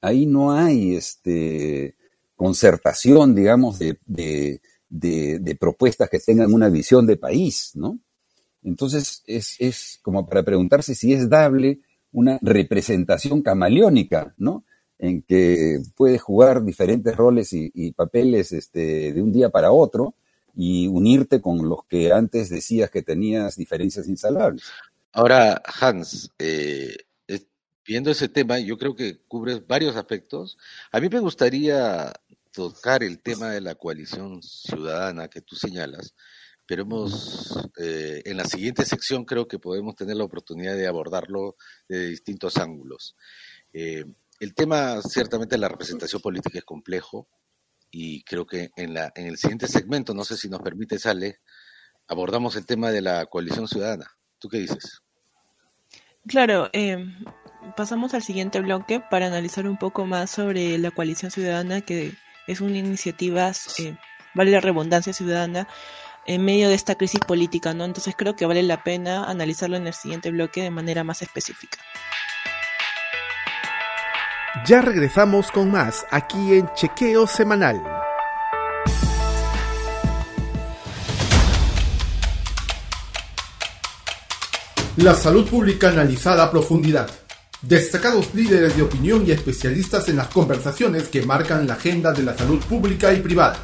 Ahí 0.02 0.26
no 0.26 0.54
hay 0.54 0.96
este, 0.96 1.96
concertación, 2.36 3.36
digamos, 3.36 3.80
de, 3.80 3.98
de, 4.08 5.58
propuestas 5.60 6.10
que 6.10 6.20
tengan 6.20 6.54
una 6.54 6.70
visión 6.70 7.06
de 7.06 7.18
país, 7.18 7.72
¿no? 7.76 8.00
Entonces 8.64 9.24
es, 9.26 9.56
es 9.60 10.00
como 10.02 10.28
para 10.28 10.44
preguntarse 10.44 10.96
si 10.96 11.14
es 11.14 11.30
dable 11.30 11.80
una 12.12 12.40
representación 12.42 13.42
camaleónica, 13.42 14.34
¿no? 14.38 14.64
en 15.00 15.22
que 15.22 15.80
puedes 15.96 16.22
jugar 16.22 16.64
diferentes 16.64 17.16
roles 17.16 17.54
y, 17.54 17.92
papeles 17.94 18.52
este, 18.52 19.14
de 19.14 19.22
un 19.22 19.32
día 19.32 19.50
para 19.50 19.72
otro 19.72 20.14
y 20.54 20.88
unirte 20.88 21.42
con 21.42 21.70
los 21.70 21.86
que 21.88 22.12
antes 22.12 22.50
decías 22.50 22.92
que 22.92 23.02
tenías 23.02 23.56
diferencias 23.56 24.10
insalables. 24.10 24.64
Ahora, 25.14 25.62
Hans, 25.80 26.32
eh, 26.38 26.98
viendo 27.86 28.12
ese 28.12 28.28
tema, 28.28 28.60
yo 28.60 28.78
creo 28.78 28.94
que 28.94 29.20
cubres 29.28 29.66
varios 29.66 29.96
aspectos. 29.96 30.58
A 30.92 31.00
mí 31.00 31.08
me 31.10 31.20
gustaría 31.20 32.12
tocar 32.52 33.02
el 33.02 33.20
tema 33.20 33.52
de 33.52 33.62
la 33.62 33.76
coalición 33.76 34.44
ciudadana 34.44 35.30
que 35.30 35.42
tú 35.42 35.56
señalas, 35.56 36.14
pero 36.70 36.84
hemos, 36.84 37.68
eh, 37.80 38.22
en 38.26 38.38
la 38.38 38.46
siguiente 38.46 38.86
sección 38.86 39.26
creo 39.26 39.48
que 39.48 39.58
podemos 39.58 39.96
tener 39.96 40.16
la 40.16 40.24
oportunidad 40.24 40.76
de 40.76 40.86
abordarlo 40.86 41.56
de 41.88 42.10
distintos 42.10 42.58
ángulos. 42.58 43.16
Eh, 43.74 44.06
el 44.40 44.54
tema, 44.54 45.02
ciertamente, 45.02 45.56
de 45.56 45.62
la 45.62 45.68
representación 45.68 46.22
política 46.22 46.60
es 46.60 46.64
complejo 46.66 47.28
y 47.90 48.22
creo 48.22 48.46
que 48.46 48.70
en, 48.76 48.94
la, 48.94 49.12
en 49.16 49.26
el 49.26 49.38
siguiente 49.38 49.68
segmento, 49.68 50.14
no 50.14 50.24
sé 50.24 50.38
si 50.38 50.48
nos 50.48 50.62
permite, 50.62 51.00
Sale, 51.00 51.40
abordamos 52.08 52.56
el 52.56 52.68
tema 52.68 52.92
de 52.92 53.02
la 53.02 53.26
coalición 53.26 53.68
ciudadana. 53.68 54.06
¿Tú 54.38 54.48
qué 54.48 54.60
dices? 54.60 55.02
Claro, 56.28 56.70
eh, 56.74 57.04
pasamos 57.76 58.14
al 58.14 58.22
siguiente 58.22 58.60
bloque 58.60 59.00
para 59.00 59.26
analizar 59.26 59.68
un 59.68 59.80
poco 59.80 60.06
más 60.06 60.30
sobre 60.30 60.78
la 60.78 60.92
coalición 60.92 61.32
ciudadana, 61.32 61.82
que 61.82 62.14
es 62.46 62.62
una 62.62 62.78
iniciativa, 62.78 63.52
eh, 63.80 63.98
vale 64.36 64.52
la 64.52 64.62
redundancia 64.62 65.14
ciudadana, 65.14 65.68
en 66.30 66.46
medio 66.46 66.70
de 66.70 66.76
esta 66.76 66.94
crisis 66.94 67.22
política, 67.22 67.74
¿no? 67.74 67.86
Entonces 67.86 68.14
creo 68.16 68.36
que 68.36 68.46
vale 68.46 68.62
la 68.62 68.84
pena 68.84 69.24
analizarlo 69.24 69.78
en 69.78 69.88
el 69.88 69.96
siguiente 69.96 70.30
bloque 70.30 70.62
de 70.62 70.70
manera 70.70 71.04
más 71.04 71.24
específica. 71.24 71.80
Ya 74.68 74.82
regresamos 74.82 75.50
con 75.50 75.72
más 75.72 76.06
aquí 76.12 76.54
en 76.54 76.70
Chequeo 76.76 77.26
Semanal. 77.26 77.82
La 84.98 85.16
salud 85.16 85.50
pública 85.50 85.90
analizada 85.90 86.44
a 86.44 86.52
profundidad. 86.52 87.10
Destacados 87.64 88.36
líderes 88.36 88.78
de 88.78 88.84
opinión 88.84 89.26
y 89.26 89.32
especialistas 89.32 90.08
en 90.10 90.18
las 90.18 90.28
conversaciones 90.28 91.08
que 91.08 91.24
marcan 91.24 91.66
la 91.66 91.74
agenda 91.74 92.14
de 92.14 92.22
la 92.22 92.38
salud 92.38 92.60
pública 92.66 93.12
y 93.14 93.20
privada. 93.20 93.58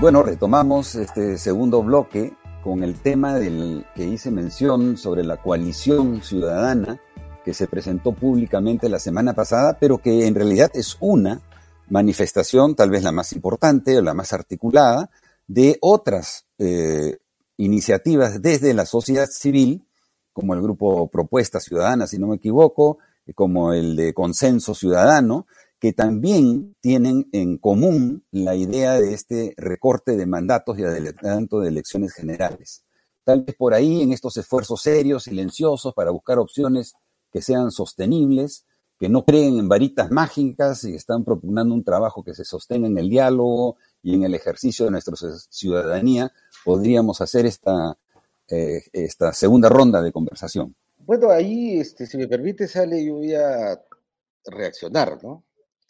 Bueno, 0.00 0.22
retomamos 0.22 0.94
este 0.94 1.36
segundo 1.38 1.82
bloque 1.82 2.32
con 2.62 2.82
el 2.82 2.94
tema 2.94 3.34
del 3.34 3.84
que 3.94 4.04
hice 4.04 4.30
mención 4.30 4.96
sobre 4.96 5.24
la 5.24 5.36
coalición 5.36 6.22
ciudadana 6.22 6.98
que 7.44 7.54
se 7.54 7.66
presentó 7.66 8.12
públicamente 8.12 8.88
la 8.88 8.98
semana 8.98 9.34
pasada, 9.34 9.76
pero 9.80 9.98
que 9.98 10.26
en 10.26 10.34
realidad 10.34 10.70
es 10.74 10.96
una 11.00 11.42
manifestación, 11.88 12.74
tal 12.74 12.90
vez 12.90 13.02
la 13.02 13.12
más 13.12 13.32
importante 13.32 13.98
o 13.98 14.02
la 14.02 14.14
más 14.14 14.32
articulada, 14.32 15.10
de 15.46 15.78
otras 15.80 16.46
eh, 16.58 17.18
iniciativas 17.56 18.40
desde 18.40 18.74
la 18.74 18.86
sociedad 18.86 19.26
civil, 19.26 19.86
como 20.32 20.54
el 20.54 20.62
grupo 20.62 21.08
Propuesta 21.08 21.60
Ciudadana, 21.60 22.06
si 22.06 22.18
no 22.18 22.28
me 22.28 22.36
equivoco, 22.36 22.98
como 23.34 23.72
el 23.72 23.96
de 23.96 24.14
Consenso 24.14 24.74
Ciudadano, 24.74 25.46
que 25.78 25.92
también 25.92 26.76
tienen 26.80 27.28
en 27.32 27.58
común 27.58 28.24
la 28.30 28.54
idea 28.54 29.00
de 29.00 29.14
este 29.14 29.54
recorte 29.56 30.16
de 30.16 30.26
mandatos 30.26 30.78
y 30.78 30.84
adelanto 30.84 31.60
de 31.60 31.68
elecciones 31.68 32.14
generales. 32.14 32.84
Tal 33.24 33.42
vez 33.42 33.56
por 33.56 33.74
ahí, 33.74 34.02
en 34.02 34.12
estos 34.12 34.36
esfuerzos 34.36 34.82
serios, 34.82 35.24
silenciosos, 35.24 35.92
para 35.94 36.10
buscar 36.10 36.38
opciones 36.38 36.94
que 37.32 37.42
sean 37.42 37.70
sostenibles, 37.70 38.64
que 38.98 39.08
no 39.08 39.24
creen 39.24 39.58
en 39.58 39.68
varitas 39.68 40.10
mágicas 40.10 40.84
y 40.84 40.94
están 40.94 41.24
propugnando 41.24 41.74
un 41.74 41.82
trabajo 41.82 42.22
que 42.22 42.34
se 42.34 42.44
sostenga 42.44 42.86
en 42.86 42.98
el 42.98 43.08
diálogo, 43.08 43.76
y 44.02 44.14
en 44.14 44.24
el 44.24 44.34
ejercicio 44.34 44.84
de 44.84 44.90
nuestra 44.90 45.16
ciudadanía 45.48 46.32
podríamos 46.64 47.20
hacer 47.20 47.46
esta, 47.46 47.96
eh, 48.48 48.82
esta 48.92 49.32
segunda 49.32 49.68
ronda 49.68 50.02
de 50.02 50.12
conversación. 50.12 50.74
Bueno, 50.98 51.30
ahí, 51.30 51.78
este, 51.78 52.06
si 52.06 52.16
me 52.16 52.28
permite, 52.28 52.68
Sale, 52.68 53.04
yo 53.04 53.14
voy 53.14 53.34
a 53.34 53.80
reaccionar, 54.46 55.22
¿no? 55.22 55.44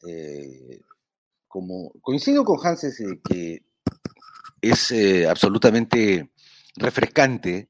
Eh, 0.06 0.80
como 1.48 1.92
coincido 2.00 2.44
con 2.44 2.58
Hanses 2.64 3.02
que 3.28 3.62
es 4.60 4.90
eh, 4.90 5.26
absolutamente 5.26 6.30
refrescante 6.76 7.68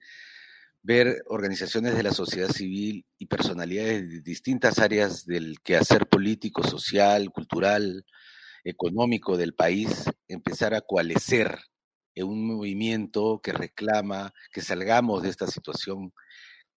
ver 0.82 1.22
organizaciones 1.26 1.94
de 1.94 2.02
la 2.02 2.12
sociedad 2.12 2.50
civil 2.50 3.06
y 3.18 3.26
personalidades 3.26 4.08
de 4.08 4.20
distintas 4.20 4.78
áreas 4.78 5.24
del 5.24 5.60
quehacer 5.62 6.08
político, 6.08 6.64
social, 6.64 7.30
cultural, 7.30 8.04
económico 8.64 9.36
del 9.36 9.54
país 9.54 10.04
empezar 10.28 10.74
a 10.74 10.80
coalescer 10.80 11.58
en 12.14 12.26
un 12.26 12.46
movimiento 12.46 13.40
que 13.42 13.52
reclama 13.52 14.32
que 14.52 14.60
salgamos 14.60 15.22
de 15.22 15.30
esta 15.30 15.46
situación 15.46 16.12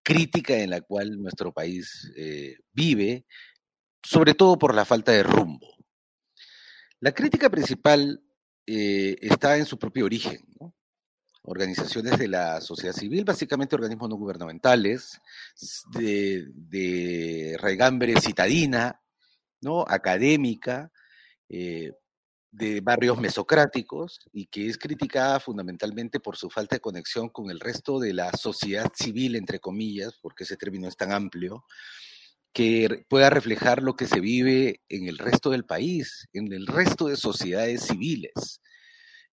crítica 0.02 0.56
en 0.56 0.70
la 0.70 0.80
cual 0.80 1.20
nuestro 1.20 1.52
país 1.52 2.10
eh, 2.16 2.56
vive, 2.72 3.26
sobre 4.02 4.34
todo 4.34 4.56
por 4.56 4.74
la 4.74 4.84
falta 4.84 5.12
de 5.12 5.24
rumbo. 5.24 5.76
La 7.00 7.12
crítica 7.12 7.50
principal 7.50 8.22
eh, 8.66 9.16
está 9.20 9.58
en 9.58 9.66
su 9.66 9.78
propio 9.78 10.04
origen. 10.04 10.40
Organizaciones 11.46 12.18
de 12.18 12.28
la 12.28 12.60
sociedad 12.60 12.94
civil, 12.94 13.24
básicamente 13.24 13.74
organismos 13.74 14.10
no 14.10 14.16
gubernamentales, 14.16 15.20
de, 15.90 16.46
de 16.54 17.56
raigambre 17.58 18.20
citadina, 18.20 19.00
¿no? 19.60 19.84
académica, 19.88 20.90
eh, 21.48 21.92
de 22.50 22.80
barrios 22.80 23.18
mesocráticos 23.18 24.20
y 24.32 24.46
que 24.46 24.68
es 24.68 24.78
criticada 24.78 25.40
fundamentalmente 25.40 26.20
por 26.20 26.36
su 26.36 26.48
falta 26.48 26.76
de 26.76 26.80
conexión 26.80 27.28
con 27.28 27.50
el 27.50 27.60
resto 27.60 28.00
de 28.00 28.14
la 28.14 28.32
sociedad 28.32 28.90
civil, 28.94 29.36
entre 29.36 29.60
comillas, 29.60 30.14
porque 30.22 30.44
ese 30.44 30.56
término 30.56 30.88
es 30.88 30.96
tan 30.96 31.12
amplio, 31.12 31.64
que 32.54 33.04
pueda 33.10 33.28
reflejar 33.28 33.82
lo 33.82 33.94
que 33.94 34.06
se 34.06 34.20
vive 34.20 34.80
en 34.88 35.06
el 35.06 35.18
resto 35.18 35.50
del 35.50 35.66
país, 35.66 36.26
en 36.32 36.50
el 36.52 36.66
resto 36.66 37.08
de 37.08 37.16
sociedades 37.16 37.82
civiles. 37.82 38.62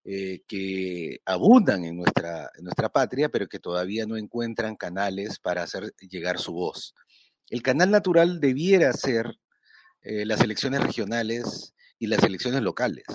Eh, 0.05 0.41
que 0.49 1.21
abundan 1.23 1.85
en 1.85 1.95
nuestra, 1.95 2.49
patria, 2.91 3.29
pero 3.29 3.47
que 3.47 3.59
todavía 3.59 4.05
no 4.05 4.17
encuentran 4.17 4.75
canales 4.75 5.39
para 5.39 5.63
hacer 5.63 5.93
llegar 6.09 6.39
su 6.39 6.51
voz. 6.51 6.93
El 7.49 7.61
canal 7.61 7.89
natural 7.89 8.41
debiera 8.41 8.91
ser 8.91 9.39
eh, 10.01 10.25
las 10.25 10.41
elecciones 10.41 10.83
regionales 10.83 11.73
y 11.99 12.07
las 12.07 12.21
elecciones 12.23 12.61
locales. 12.61 13.05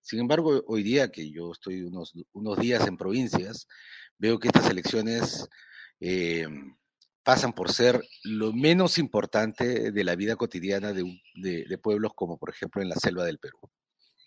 Sin 0.00 0.20
embargo, 0.20 0.64
hoy 0.66 0.82
día 0.82 1.10
que 1.10 1.30
yo 1.30 1.52
estoy 1.52 1.82
unos, 1.82 2.14
días 2.58 2.86
en 2.88 2.96
provincias, 2.96 3.68
veo 4.16 4.38
que 4.38 4.48
estas 4.48 4.70
elecciones 4.70 5.46
eh, 6.00 6.48
pasan 7.22 7.52
por 7.52 7.70
ser 7.70 8.02
lo 8.24 8.54
menos 8.54 8.96
importante 8.96 9.92
de 9.92 10.04
la 10.04 10.16
vida 10.16 10.36
cotidiana 10.36 10.94
de 10.94 11.78
pueblos 11.82 12.12
como 12.14 12.38
por 12.38 12.48
ejemplo 12.48 12.80
en 12.80 12.88
la 12.88 12.96
selva 12.96 13.26
del 13.26 13.38
Perú. 13.38 13.58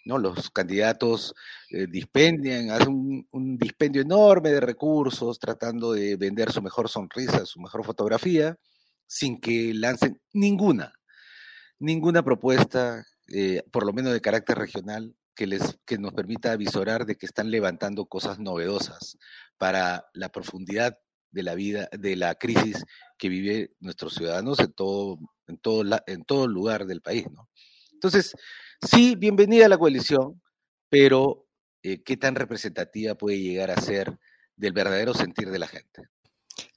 ¿No? 0.06 0.18
Los 0.18 0.50
candidatos 0.50 1.34
eh, 1.70 1.88
dispendian, 1.88 2.72
hacen 2.72 3.28
un, 3.32 3.58
dispendio 3.58 4.02
enorme 4.02 4.50
de 4.50 4.60
recursos 4.60 5.40
tratando 5.40 5.94
de 5.94 6.16
vender 6.16 6.52
su 6.52 6.62
mejor 6.62 6.90
sonrisa, 6.90 7.46
su 7.46 7.60
mejor 7.60 7.86
fotografía, 7.86 8.58
sin 9.08 9.40
que 9.40 9.74
lancen 9.74 10.22
ninguna, 10.34 10.94
ninguna 11.80 12.24
propuesta, 12.24 13.06
eh, 13.28 13.64
por 13.72 13.86
lo 13.86 13.94
menos 13.94 14.14
de 14.14 14.22
carácter 14.22 14.58
regional, 14.58 15.16
que, 15.36 15.48
les, 15.48 15.80
que 15.86 15.98
nos 15.98 16.14
permita 16.14 16.52
avisorar 16.52 17.06
de 17.06 17.16
que 17.16 17.26
están 17.26 17.52
levantando 17.52 18.06
cosas 18.06 18.40
novedosas 18.40 19.18
para 19.58 20.06
la 20.14 20.30
profundidad 20.30 20.98
de 21.32 21.44
la 21.44 21.56
vida, 21.56 21.90
de 21.98 22.16
la 22.16 22.36
crisis 22.36 22.84
que 23.18 23.30
vive 23.30 23.74
nuestros 23.80 24.16
ciudadanos 24.16 24.60
en 24.60 24.74
todo, 24.74 25.18
en 25.48 25.58
todo, 25.58 25.84
en 26.06 26.24
todo 26.26 26.48
lugar 26.48 26.86
del 26.86 27.02
país, 27.02 27.26
¿no? 27.32 27.50
Entonces, 27.94 28.36
Sí, 28.84 29.16
bienvenida 29.16 29.68
a 29.68 29.70
la 29.70 29.78
coalición, 29.78 30.42
pero 30.90 31.48
eh, 31.84 32.02
¿qué 32.02 32.18
tan 32.18 32.34
representativa 32.34 33.14
puede 33.14 33.40
llegar 33.40 33.70
a 33.70 33.80
ser 33.80 34.18
del 34.56 34.74
verdadero 34.74 35.14
sentir 35.14 35.52
de 35.52 35.60
la 35.60 35.68
gente? 35.68 36.10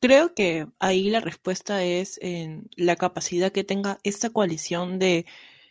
Creo 0.01 0.35
que 0.35 0.67
ahí 0.79 1.09
la 1.09 1.21
respuesta 1.21 1.83
es 1.83 2.19
en 2.21 2.69
la 2.77 2.97
capacidad 2.97 3.53
que 3.53 3.65
tenga 3.65 3.99
esta 4.03 4.29
coalición 4.29 4.99
de 4.99 5.25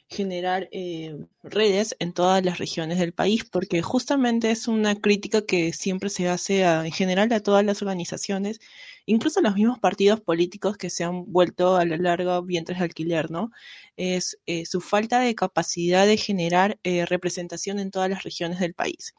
generar 0.07 0.69
eh, 0.71 1.15
redes 1.43 1.95
en 1.99 2.13
todas 2.13 2.43
las 2.43 2.57
regiones 2.57 2.97
del 2.97 3.13
país, 3.13 3.45
porque 3.45 3.83
justamente 3.83 4.49
es 4.49 4.67
una 4.67 4.95
crítica 4.95 5.45
que 5.45 5.71
siempre 5.71 6.09
se 6.09 6.29
hace 6.29 6.63
en 6.63 6.91
general 6.91 7.31
a 7.31 7.41
todas 7.41 7.63
las 7.63 7.81
organizaciones, 7.83 8.59
incluso 9.05 9.41
los 9.41 9.55
mismos 9.55 9.79
partidos 9.79 10.22
políticos 10.22 10.77
que 10.77 10.89
se 10.89 11.03
han 11.03 11.31
vuelto 11.31 11.75
a 11.75 11.86
la 11.86 11.98
larga 11.98 12.41
vientres 12.41 12.79
de 12.79 12.86
alquiler, 12.86 13.31
¿no? 13.31 13.51
Es 13.98 14.39
eh, 14.45 14.65
su 14.65 14.81
falta 14.81 15.19
de 15.19 15.36
capacidad 15.36 16.05
de 16.07 16.17
generar 16.17 16.79
eh, 16.83 17.05
representación 17.05 17.79
en 17.79 17.91
todas 17.91 18.10
las 18.10 18.24
regiones 18.24 18.60
del 18.60 18.74
país. 18.74 19.13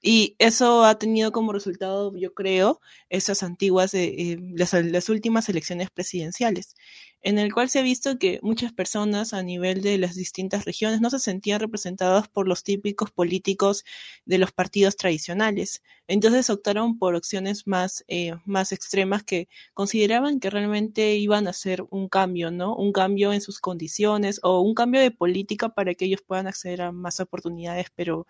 Y 0.00 0.34
eso 0.38 0.84
ha 0.84 0.98
tenido 0.98 1.30
como 1.30 1.52
resultado, 1.52 2.16
yo 2.16 2.34
creo, 2.34 2.80
esas 3.08 3.42
antiguas, 3.44 3.94
eh, 3.94 4.36
las, 4.54 4.72
las, 4.72 5.08
últimas 5.08 5.48
elecciones 5.48 5.90
presidenciales, 5.90 6.74
en 7.20 7.38
el 7.38 7.52
cual 7.54 7.68
se 7.70 7.78
ha 7.78 7.82
visto 7.82 8.18
que 8.18 8.40
muchas 8.42 8.72
personas 8.72 9.32
a 9.32 9.44
nivel 9.44 9.80
de 9.80 9.98
las 9.98 10.16
distintas 10.16 10.64
regiones 10.64 11.00
no 11.00 11.08
se 11.10 11.20
sentían 11.20 11.60
representadas 11.60 12.26
por 12.28 12.48
los 12.48 12.64
típicos 12.64 13.12
políticos 13.12 13.84
de 14.24 14.38
los 14.38 14.50
partidos 14.50 14.96
tradicionales. 14.96 15.82
Entonces 16.08 16.50
optaron 16.50 16.98
por 16.98 17.14
opciones 17.14 17.68
más, 17.68 18.04
eh, 18.08 18.32
más 18.44 18.72
extremas 18.72 19.22
que 19.22 19.48
consideraban 19.72 20.40
que 20.40 20.50
realmente 20.50 21.14
iban 21.14 21.46
a 21.46 21.50
hacer 21.50 21.84
un 21.90 22.08
cambio, 22.08 22.50
¿no? 22.50 22.74
Un 22.74 22.92
cambio 22.92 23.32
en 23.32 23.40
sus 23.40 23.60
condiciones 23.60 24.40
o 24.42 24.60
un 24.60 24.74
cambio 24.74 25.00
de 25.00 25.12
política 25.12 25.68
para 25.68 25.94
que 25.94 26.06
ellos 26.06 26.22
puedan 26.26 26.48
acceder 26.48 26.82
a 26.82 26.92
más 26.92 27.20
oportunidades, 27.20 27.86
pero 27.94 28.26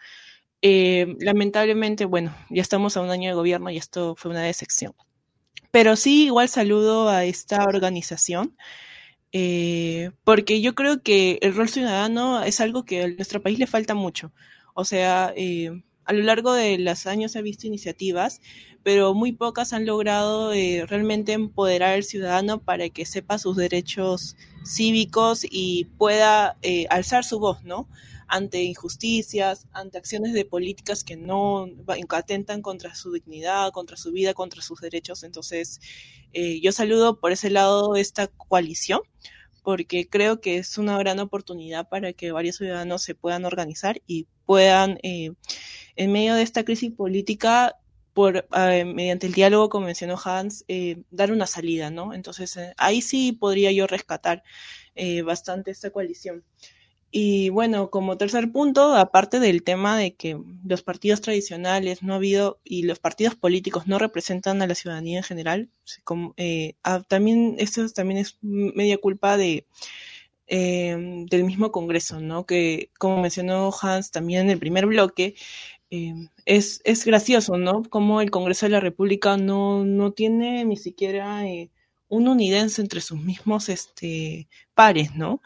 eh, 0.62 1.16
lamentablemente, 1.18 2.04
bueno, 2.04 2.34
ya 2.48 2.62
estamos 2.62 2.96
a 2.96 3.00
un 3.00 3.10
año 3.10 3.28
de 3.28 3.34
gobierno 3.34 3.70
y 3.70 3.76
esto 3.76 4.14
fue 4.16 4.30
una 4.30 4.42
decepción. 4.42 4.94
Pero 5.72 5.96
sí, 5.96 6.26
igual 6.26 6.48
saludo 6.48 7.08
a 7.08 7.24
esta 7.24 7.64
organización, 7.64 8.56
eh, 9.32 10.12
porque 10.24 10.60
yo 10.60 10.74
creo 10.74 11.02
que 11.02 11.38
el 11.42 11.56
rol 11.56 11.68
ciudadano 11.68 12.42
es 12.44 12.60
algo 12.60 12.84
que 12.84 13.02
a 13.02 13.08
nuestro 13.08 13.42
país 13.42 13.58
le 13.58 13.66
falta 13.66 13.94
mucho. 13.94 14.32
O 14.74 14.84
sea, 14.84 15.32
eh, 15.36 15.82
a 16.04 16.12
lo 16.12 16.22
largo 16.22 16.52
de 16.52 16.78
los 16.78 17.06
años 17.06 17.32
se 17.32 17.40
ha 17.40 17.42
visto 17.42 17.66
iniciativas, 17.66 18.40
pero 18.84 19.14
muy 19.14 19.32
pocas 19.32 19.72
han 19.72 19.86
logrado 19.86 20.52
realmente 20.86 21.32
empoderar 21.32 21.94
al 21.94 22.04
ciudadano 22.04 22.60
para 22.60 22.88
que 22.88 23.06
sepa 23.06 23.38
sus 23.38 23.56
derechos 23.56 24.36
cívicos 24.64 25.44
y 25.48 25.86
pueda 25.98 26.56
alzar 26.90 27.24
su 27.24 27.38
voz, 27.38 27.64
¿no? 27.64 27.88
Ante 28.32 28.62
injusticias, 28.62 29.66
ante 29.72 29.98
acciones 29.98 30.32
de 30.32 30.46
políticas 30.46 31.04
que 31.04 31.18
no 31.18 31.68
atentan 32.08 32.62
contra 32.62 32.94
su 32.94 33.12
dignidad, 33.12 33.72
contra 33.72 33.98
su 33.98 34.10
vida, 34.10 34.32
contra 34.32 34.62
sus 34.62 34.80
derechos. 34.80 35.22
Entonces, 35.22 35.80
eh, 36.32 36.58
yo 36.62 36.72
saludo 36.72 37.20
por 37.20 37.32
ese 37.32 37.50
lado 37.50 37.94
esta 37.94 38.28
coalición 38.28 39.02
porque 39.62 40.08
creo 40.08 40.40
que 40.40 40.56
es 40.56 40.78
una 40.78 40.96
gran 40.96 41.20
oportunidad 41.20 41.90
para 41.90 42.14
que 42.14 42.32
varios 42.32 42.56
ciudadanos 42.56 43.02
se 43.02 43.14
puedan 43.14 43.44
organizar 43.44 44.00
y 44.06 44.26
puedan, 44.46 44.98
eh, 45.02 45.32
en 45.96 46.10
medio 46.10 46.34
de 46.34 46.42
esta 46.42 46.64
crisis 46.64 46.90
política, 46.90 47.76
por, 48.14 48.46
eh, 48.56 48.84
mediante 48.86 49.26
el 49.26 49.34
diálogo, 49.34 49.68
como 49.68 49.86
mencionó 49.86 50.18
Hans, 50.24 50.64
dar 51.10 51.32
una 51.32 51.46
salida, 51.46 51.90
¿no? 51.90 52.14
Entonces, 52.14 52.58
ahí 52.78 53.02
sí 53.02 53.32
podría 53.32 53.72
yo 53.72 53.86
rescatar 53.86 54.42
bastante 55.24 55.70
esta 55.70 55.90
coalición. 55.90 56.44
Y 57.14 57.50
bueno, 57.50 57.90
como 57.90 58.16
tercer 58.16 58.50
punto, 58.52 58.94
aparte 58.94 59.38
del 59.38 59.62
tema 59.62 59.98
de 59.98 60.14
que 60.14 60.40
los 60.64 60.82
partidos 60.82 61.20
tradicionales 61.20 62.02
no 62.02 62.14
ha 62.14 62.16
habido 62.16 62.58
y 62.64 62.84
los 62.84 63.00
partidos 63.00 63.34
políticos 63.34 63.86
no 63.86 63.98
representan 63.98 64.62
a 64.62 64.66
la 64.66 64.74
ciudadanía 64.74 65.18
en 65.18 65.22
general, 65.22 65.68
eh, 66.38 66.74
ah, 66.82 67.02
también 67.06 67.56
esto 67.58 67.86
también 67.90 68.18
es 68.18 68.38
media 68.40 68.96
culpa 68.96 69.36
de 69.36 69.66
em, 70.46 71.26
del 71.26 71.44
mismo 71.44 71.70
Congreso, 71.72 72.20
¿no? 72.20 72.46
Que 72.46 72.90
como 72.98 73.20
mencionó 73.20 73.70
Hans 73.82 74.10
también 74.10 74.42
en 74.42 74.50
el 74.50 74.58
primer 74.58 74.86
bloque, 74.86 75.34
em, 75.90 76.28
es, 76.46 76.80
es 76.84 77.04
gracioso, 77.04 77.58
¿no? 77.58 77.82
Como 77.90 78.20
el 78.22 78.30
Congreso 78.30 78.66
de 78.66 78.70
la 78.72 78.80
República 78.80 79.36
no, 79.36 79.84
no 79.84 80.12
tiene 80.12 80.64
ni 80.64 80.76
siquiera 80.78 81.46
eh, 81.46 81.70
un 82.08 82.28
unidense 82.28 82.80
entre 82.82 83.00
sus 83.00 83.20
mismos 83.20 83.68
este, 83.68 84.48
pares, 84.74 85.14
¿no? 85.14 85.40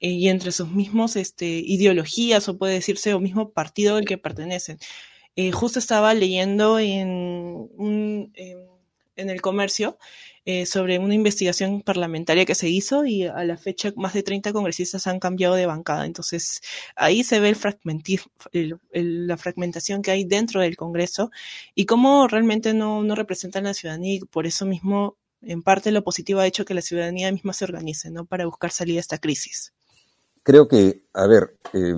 Eh, 0.00 0.08
y 0.10 0.28
entre 0.28 0.52
sus 0.52 0.70
mismos 0.70 1.16
este, 1.16 1.46
ideologías 1.46 2.48
o 2.48 2.58
puede 2.58 2.74
decirse 2.74 3.14
o 3.14 3.20
mismo 3.20 3.50
partido 3.52 3.96
al 3.96 4.06
que 4.06 4.18
pertenecen. 4.18 4.78
Eh, 5.36 5.52
justo 5.52 5.78
estaba 5.78 6.14
leyendo 6.14 6.78
en, 6.78 7.70
en, 9.16 9.30
el 9.30 9.40
comercio 9.42 9.98
eh, 10.44 10.66
sobre 10.66 10.98
una 10.98 11.14
investigación 11.14 11.82
parlamentaria 11.82 12.44
que 12.46 12.54
se 12.54 12.68
hizo 12.68 13.04
y 13.04 13.24
a 13.24 13.44
la 13.44 13.56
fecha 13.58 13.92
más 13.96 14.14
de 14.14 14.22
30 14.22 14.52
congresistas 14.52 15.06
han 15.06 15.20
cambiado 15.20 15.54
de 15.54 15.66
bancada. 15.66 16.06
Entonces 16.06 16.62
ahí 16.96 17.22
se 17.24 17.40
ve 17.40 17.54
el, 18.52 18.80
la 19.26 19.36
fragmentación 19.36 20.02
que 20.02 20.10
hay 20.10 20.24
dentro 20.24 20.60
del 20.60 20.76
Congreso 20.76 21.30
y 21.74 21.86
cómo 21.86 22.26
realmente 22.28 22.74
no, 22.74 23.02
no 23.02 23.14
representan 23.14 23.66
a 23.66 23.70
la 23.70 23.74
ciudadanía 23.74 24.14
y 24.14 24.20
por 24.20 24.46
eso 24.46 24.66
mismo 24.66 25.16
en 25.42 25.62
parte 25.62 25.90
lo 25.92 26.04
positivo 26.04 26.40
ha 26.40 26.46
hecho 26.46 26.64
que 26.64 26.74
la 26.74 26.82
ciudadanía 26.82 27.32
misma 27.32 27.52
se 27.52 27.64
organice, 27.64 28.10
¿no? 28.10 28.26
Para 28.26 28.46
buscar 28.46 28.70
salida 28.72 28.98
a 28.98 29.00
esta 29.00 29.18
crisis 29.18 29.72
creo 30.50 30.66
que, 30.66 31.04
a 31.14 31.28
ver, 31.28 31.56
eh, 31.74 31.94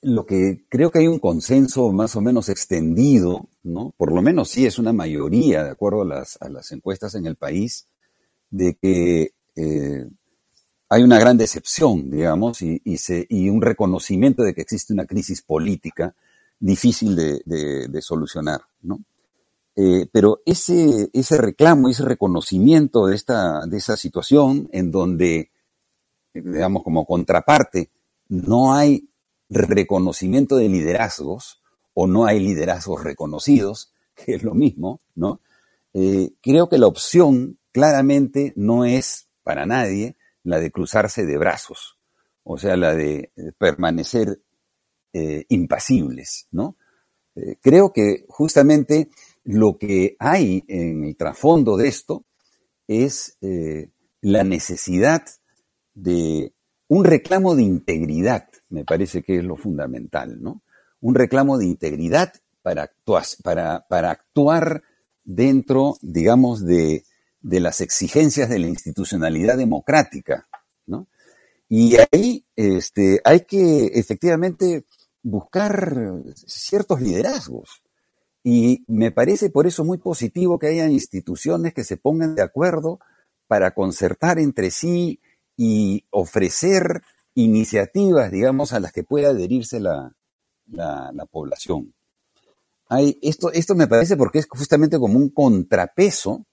lo 0.00 0.24
que 0.24 0.64
creo 0.70 0.90
que 0.90 1.00
hay 1.00 1.08
un 1.08 1.18
consenso 1.18 1.92
más 1.92 2.16
o 2.16 2.22
menos 2.22 2.48
extendido, 2.48 3.50
¿no? 3.62 3.92
Por 3.98 4.12
lo 4.14 4.22
menos 4.22 4.48
sí 4.48 4.64
es 4.64 4.78
una 4.78 4.94
mayoría, 4.94 5.62
de 5.62 5.70
acuerdo 5.70 6.00
a 6.00 6.06
las, 6.06 6.38
a 6.40 6.48
las 6.48 6.72
encuestas 6.72 7.14
en 7.16 7.26
el 7.26 7.36
país, 7.36 7.86
de 8.48 8.78
que 8.80 9.34
eh, 9.56 10.06
hay 10.88 11.02
una 11.02 11.18
gran 11.18 11.36
decepción, 11.36 12.10
digamos, 12.10 12.62
y, 12.62 12.80
se, 12.96 13.26
y, 13.28 13.50
un 13.50 13.60
reconocimiento 13.60 14.42
de 14.42 14.54
que 14.54 14.62
existe 14.62 14.94
una 14.94 15.04
crisis 15.04 15.42
política 15.42 16.14
difícil 16.58 17.14
de, 17.14 17.42
de, 17.44 18.00
solucionar, 18.00 18.62
¿no? 18.80 19.00
Eh, 19.76 20.06
pero 20.10 20.40
ese, 20.46 21.10
ese 21.12 21.36
reclamo, 21.36 21.90
ese 21.90 22.04
reconocimiento 22.04 23.06
de, 23.06 23.16
esta, 23.16 23.66
de 23.66 23.76
esa 23.76 23.98
situación 23.98 24.66
en 24.72 24.90
donde 24.90 25.50
digamos, 26.34 26.82
como 26.82 27.06
contraparte, 27.06 27.90
no 28.28 28.74
hay 28.74 29.08
reconocimiento 29.48 30.56
de 30.56 30.68
liderazgos 30.68 31.62
o 31.92 32.06
no 32.06 32.26
hay 32.26 32.40
liderazgos 32.40 33.04
reconocidos, 33.04 33.92
que 34.14 34.34
es 34.34 34.42
lo 34.42 34.54
mismo, 34.54 35.00
¿no? 35.14 35.40
Eh, 35.92 36.32
creo 36.42 36.68
que 36.68 36.78
la 36.78 36.88
opción 36.88 37.58
claramente 37.70 38.52
no 38.56 38.84
es 38.84 39.28
para 39.44 39.64
nadie 39.64 40.16
la 40.42 40.58
de 40.58 40.70
cruzarse 40.70 41.24
de 41.24 41.38
brazos, 41.38 41.98
o 42.42 42.58
sea, 42.58 42.76
la 42.76 42.94
de 42.94 43.30
permanecer 43.58 44.40
eh, 45.12 45.44
impasibles, 45.48 46.48
¿no? 46.50 46.76
Eh, 47.36 47.56
creo 47.60 47.92
que 47.92 48.24
justamente 48.28 49.08
lo 49.44 49.78
que 49.78 50.16
hay 50.18 50.64
en 50.66 51.04
el 51.04 51.16
trasfondo 51.16 51.76
de 51.76 51.88
esto 51.88 52.24
es 52.86 53.38
la 54.20 54.44
necesidad 54.44 55.22
de 55.94 56.52
un 56.88 57.04
reclamo 57.04 57.54
de 57.54 57.62
integridad, 57.62 58.48
me 58.68 58.84
parece 58.84 59.22
que 59.22 59.38
es 59.38 59.44
lo 59.44 59.56
fundamental, 59.56 60.42
¿no? 60.42 60.62
Un 61.00 61.14
reclamo 61.14 61.58
de 61.58 61.66
integridad 61.66 62.32
para, 62.62 62.90
para, 63.42 63.86
para 63.88 64.10
actuar 64.10 64.82
dentro, 65.24 65.96
digamos, 66.02 66.64
de, 66.64 67.04
de, 67.40 67.60
las 67.60 67.80
exigencias 67.80 68.48
de 68.48 68.58
la 68.58 68.68
institucionalidad 68.68 69.56
democrática, 69.56 70.48
¿no? 70.86 71.08
Y 71.68 71.96
ahí 72.12 72.44
este, 72.56 73.20
hay 73.24 73.40
que 73.40 73.86
efectivamente 73.94 74.86
buscar 75.22 76.22
ciertos 76.34 77.00
liderazgos. 77.00 77.82
Y 78.42 78.84
me 78.86 79.10
parece 79.10 79.48
por 79.48 79.66
eso 79.66 79.84
muy 79.84 79.98
positivo 79.98 80.58
que 80.58 80.66
haya 80.66 80.86
instituciones 80.88 81.72
que 81.72 81.82
se 81.82 81.96
pongan 81.96 82.34
de 82.34 82.42
acuerdo 82.42 83.00
para 83.46 83.72
concertar 83.72 84.38
entre 84.38 84.70
sí 84.70 85.20
y 85.56 86.04
ofrecer 86.10 87.02
iniciativas, 87.34 88.30
digamos, 88.30 88.72
a 88.72 88.80
las 88.80 88.92
que 88.92 89.04
pueda 89.04 89.30
adherirse 89.30 89.80
la, 89.80 90.14
población. 91.30 91.94
Hay, 92.88 93.18
esto, 93.22 93.50
esto 93.52 93.74
me 93.74 93.86
parece 93.86 94.16
porque 94.16 94.38
es 94.38 94.46
justamente 94.48 94.98
como 94.98 95.18
un 95.18 95.30
contrapeso 95.30 96.44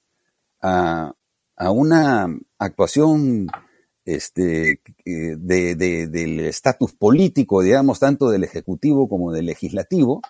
a, 0.62 1.14
a 1.56 1.72
una 1.72 2.28
actuación 2.58 3.48
este, 4.06 4.82
de, 5.06 5.76
del 5.76 6.40
estatus 6.42 6.94
político, 6.94 7.62
digamos, 7.62 8.00
tanto 8.00 8.30
del 8.30 8.44
Ejecutivo 8.44 9.08
como 9.08 9.32
del 9.32 9.46
Legislativo, 9.46 10.22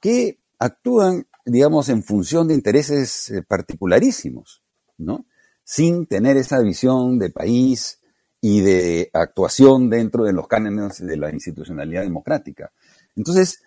que 0.00 0.38
actúan, 0.58 1.26
digamos, 1.44 1.88
en 1.88 2.02
función 2.02 2.48
de 2.48 2.54
intereses 2.54 3.30
eh, 3.30 3.42
particularísimos, 3.42 4.62
¿no? 4.98 5.26
Sin 5.64 6.06
tener 6.06 6.36
esa 6.36 6.60
visión 6.60 7.18
de 7.18 7.30
país 7.30 8.00
y 8.42 8.60
de 8.60 9.08
actuación 9.14 9.88
dentro 9.88 10.24
de 10.24 10.34
los 10.34 10.46
cánones 10.46 10.98
de 10.98 11.16
la 11.16 11.30
institucionalidad 11.30 12.02
democrática. 12.02 12.72
Entonces, 13.16 13.62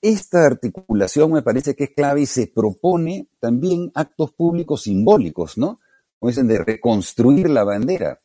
esta 0.00 0.46
articulación 0.46 1.32
me 1.32 1.42
parece 1.42 1.74
que 1.74 1.84
es 1.84 1.90
clave 1.90 2.22
y 2.22 2.26
se 2.26 2.46
propone 2.46 3.28
también 3.40 3.92
actos 3.94 4.32
públicos 4.32 4.84
simbólicos, 4.84 5.58
¿no? 5.58 5.78
Como 6.18 6.30
dicen, 6.30 6.48
de 6.48 6.58
reconstruir 6.58 7.50
la 7.50 7.64
bandera. 7.64 8.20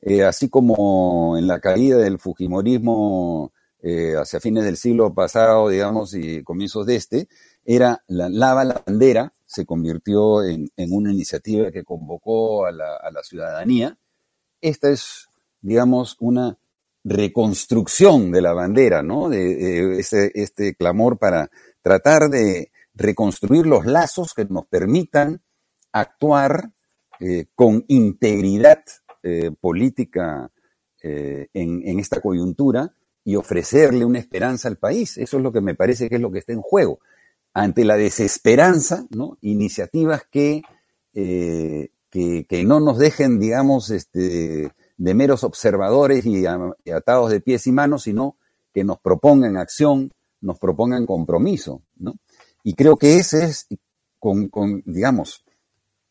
Eh, 0.00 0.24
así 0.24 0.48
como 0.48 1.36
en 1.38 1.46
la 1.46 1.60
caída 1.60 1.96
del 1.96 2.18
Fujimorismo 2.18 3.52
eh, 3.80 4.14
hacia 4.16 4.40
fines 4.40 4.64
del 4.64 4.76
siglo 4.76 5.14
pasado, 5.14 5.68
digamos, 5.68 6.14
y 6.14 6.42
comienzos 6.42 6.86
de 6.86 6.96
este, 6.96 7.28
era 7.64 8.02
la 8.08 8.28
lava 8.28 8.64
la 8.64 8.82
bandera, 8.84 9.32
se 9.46 9.64
convirtió 9.64 10.44
en, 10.44 10.70
una 10.76 11.12
iniciativa 11.12 11.70
que 11.70 11.84
convocó 11.84 12.66
a 12.66 12.72
la, 12.72 13.22
ciudadanía. 13.22 13.96
Esta 14.60 14.90
es, 14.90 15.28
digamos, 15.60 16.16
una 16.20 16.58
reconstrucción 17.04 18.30
de 18.30 18.42
la 18.42 18.52
bandera, 18.52 19.02
¿no? 19.02 19.28
De, 19.28 19.98
este, 19.98 20.40
este 20.40 20.74
clamor 20.74 21.18
para 21.18 21.50
tratar 21.82 22.28
de 22.28 22.70
reconstruir 22.94 23.66
los 23.66 23.86
lazos 23.86 24.34
que 24.34 24.44
nos 24.44 24.66
permitan 24.66 25.40
actuar 25.92 26.70
eh, 27.20 27.46
con 27.54 27.84
integridad 27.88 28.82
eh, 29.22 29.50
política 29.60 30.50
eh, 31.02 31.48
en, 31.54 31.98
esta 31.98 32.20
coyuntura 32.20 32.92
y 33.24 33.36
ofrecerle 33.36 34.04
una 34.04 34.18
esperanza 34.18 34.68
al 34.68 34.76
país. 34.76 35.16
Eso 35.18 35.38
es 35.38 35.42
lo 35.42 35.52
que 35.52 35.60
me 35.60 35.74
parece 35.74 36.08
que 36.08 36.16
es 36.16 36.20
lo 36.20 36.30
que 36.30 36.40
está 36.40 36.52
en 36.52 36.60
juego. 36.60 37.00
Ante 37.54 37.84
la 37.84 37.96
desesperanza, 37.96 39.06
¿no? 39.10 39.36
iniciativas 39.40 40.22
que, 40.30 40.62
que, 42.10 42.64
no 42.66 42.80
nos 42.80 42.98
dejen, 42.98 43.38
digamos, 43.38 43.90
este, 43.90 44.70
de 44.96 45.14
meros 45.14 45.44
observadores 45.44 46.26
y, 46.26 46.46
atados 46.46 47.30
de 47.30 47.40
pies 47.40 47.66
y 47.66 47.72
manos, 47.72 48.04
sino 48.04 48.36
que 48.72 48.84
nos 48.84 48.98
propongan 49.00 49.56
acción, 49.56 50.10
nos 50.40 50.58
propongan 50.58 51.06
compromiso. 51.06 51.82
¿no? 51.96 52.14
Y 52.62 52.74
creo 52.74 52.96
que 52.96 53.16
ese 53.16 53.44
es, 53.44 53.66
con, 54.18 54.48
con 54.48 54.82
digamos, 54.86 55.44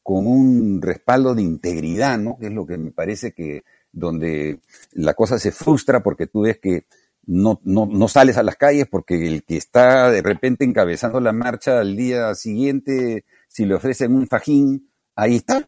con 0.03 0.25
un 0.25 0.81
respaldo 0.81 1.36
de 1.36 1.41
integridad, 1.41 2.17
¿no? 2.17 2.38
Que 2.39 2.47
es 2.47 2.53
lo 2.53 2.65
que 2.65 2.77
me 2.77 2.91
parece 2.91 3.33
que 3.33 3.63
donde 3.91 4.60
la 4.93 5.13
cosa 5.13 5.38
se 5.38 5.51
frustra 5.51 6.01
porque 6.01 6.27
tú 6.27 6.41
ves 6.41 6.60
que 6.60 6.86
no, 7.25 7.60
no, 7.65 8.07
sales 8.07 8.38
a 8.38 8.43
las 8.43 8.55
calles 8.55 8.88
porque 8.89 9.27
el 9.27 9.43
que 9.43 9.57
está 9.57 10.10
de 10.10 10.21
repente 10.21 10.63
encabezando 10.63 11.19
la 11.19 11.33
marcha 11.33 11.79
al 11.79 11.97
día 11.97 12.33
siguiente, 12.36 13.25
si 13.49 13.65
le 13.65 13.75
ofrecen 13.75 14.15
un 14.15 14.27
fajín, 14.27 14.89
ahí 15.13 15.36
está, 15.36 15.67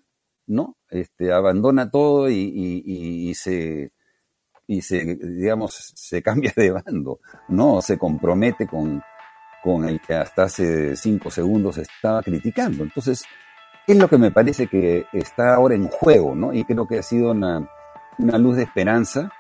¿no? 0.49 0.77
Este, 0.89 1.31
abandona 1.31 1.89
todo 1.89 2.29
y, 2.29 3.33
se, 3.35 3.91
y 4.67 4.81
se, 4.81 5.15
digamos, 5.15 5.93
se 5.95 6.21
cambia 6.23 6.51
de 6.55 6.71
bando, 6.71 7.19
¿no? 7.47 7.81
Se 7.81 7.97
compromete 7.97 8.67
con, 8.67 9.01
con 9.63 9.87
el 9.87 10.01
que 10.01 10.15
hasta 10.15 10.43
hace 10.43 10.95
cinco 10.95 11.29
segundos 11.31 11.77
estaba 11.77 12.23
criticando. 12.23 12.83
Entonces, 12.83 13.23
es 13.87 13.97
lo 13.97 14.07
que 14.07 14.17
me 14.17 14.31
parece 14.31 14.67
que 14.67 15.05
está 15.13 15.55
ahora 15.55 15.75
en 15.75 15.87
juego, 15.87 16.35
¿no? 16.35 16.51
Y 16.51 16.63
creo 16.63 16.87
que 16.87 16.99
ha 16.99 17.03
sido 17.03 17.31
una, 17.31 17.67
luz 18.17 18.57
de 18.57 18.63
esperanza 18.63 19.31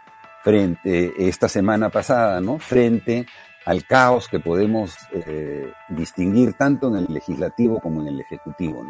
frente, 0.43 1.11
esta 1.27 1.49
semana 1.49 1.89
pasada, 1.89 2.39
¿no? 2.39 2.59
Frente 2.59 3.25
al 3.65 3.85
caos 3.85 4.27
que 4.29 4.39
podemos 4.39 4.95
eh, 5.11 5.71
distinguir 5.89 6.53
tanto 6.53 6.87
en 6.87 7.03
el 7.03 7.13
legislativo 7.13 7.79
como 7.79 8.01
en 8.01 8.07
el 8.07 8.21
ejecutivo. 8.21 8.83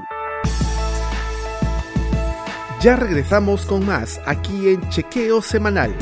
Ya 2.81 2.95
regresamos 2.95 3.65
con 3.65 3.85
más 3.85 4.21
aquí 4.25 4.69
en 4.69 4.87
Chequeo 4.87 5.41
Semanal. 5.41 5.93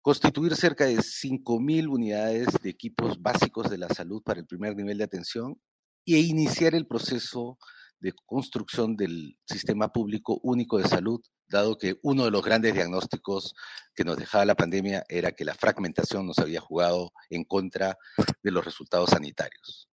constituir 0.00 0.56
cerca 0.56 0.86
de 0.86 0.96
5.000 0.96 1.88
unidades 1.88 2.48
de 2.62 2.70
equipos 2.70 3.20
básicos 3.20 3.68
de 3.68 3.78
la 3.78 3.88
salud 3.88 4.22
para 4.22 4.40
el 4.40 4.46
primer 4.46 4.74
nivel 4.74 4.98
de 4.98 5.04
atención 5.04 5.60
e 6.06 6.18
iniciar 6.18 6.74
el 6.74 6.86
proceso 6.86 7.58
de 8.00 8.12
construcción 8.26 8.96
del 8.96 9.38
sistema 9.44 9.92
público 9.92 10.40
único 10.42 10.78
de 10.78 10.88
salud, 10.88 11.20
dado 11.48 11.76
que 11.76 11.98
uno 12.02 12.24
de 12.24 12.30
los 12.30 12.44
grandes 12.44 12.74
diagnósticos 12.74 13.54
que 13.94 14.04
nos 14.04 14.16
dejaba 14.16 14.44
la 14.44 14.54
pandemia 14.54 15.04
era 15.08 15.32
que 15.32 15.44
la 15.44 15.54
fragmentación 15.54 16.26
nos 16.26 16.38
había 16.38 16.60
jugado 16.60 17.12
en 17.28 17.44
contra 17.44 17.98
de 18.42 18.50
los 18.50 18.64
resultados 18.64 19.10
sanitarios. 19.10 19.90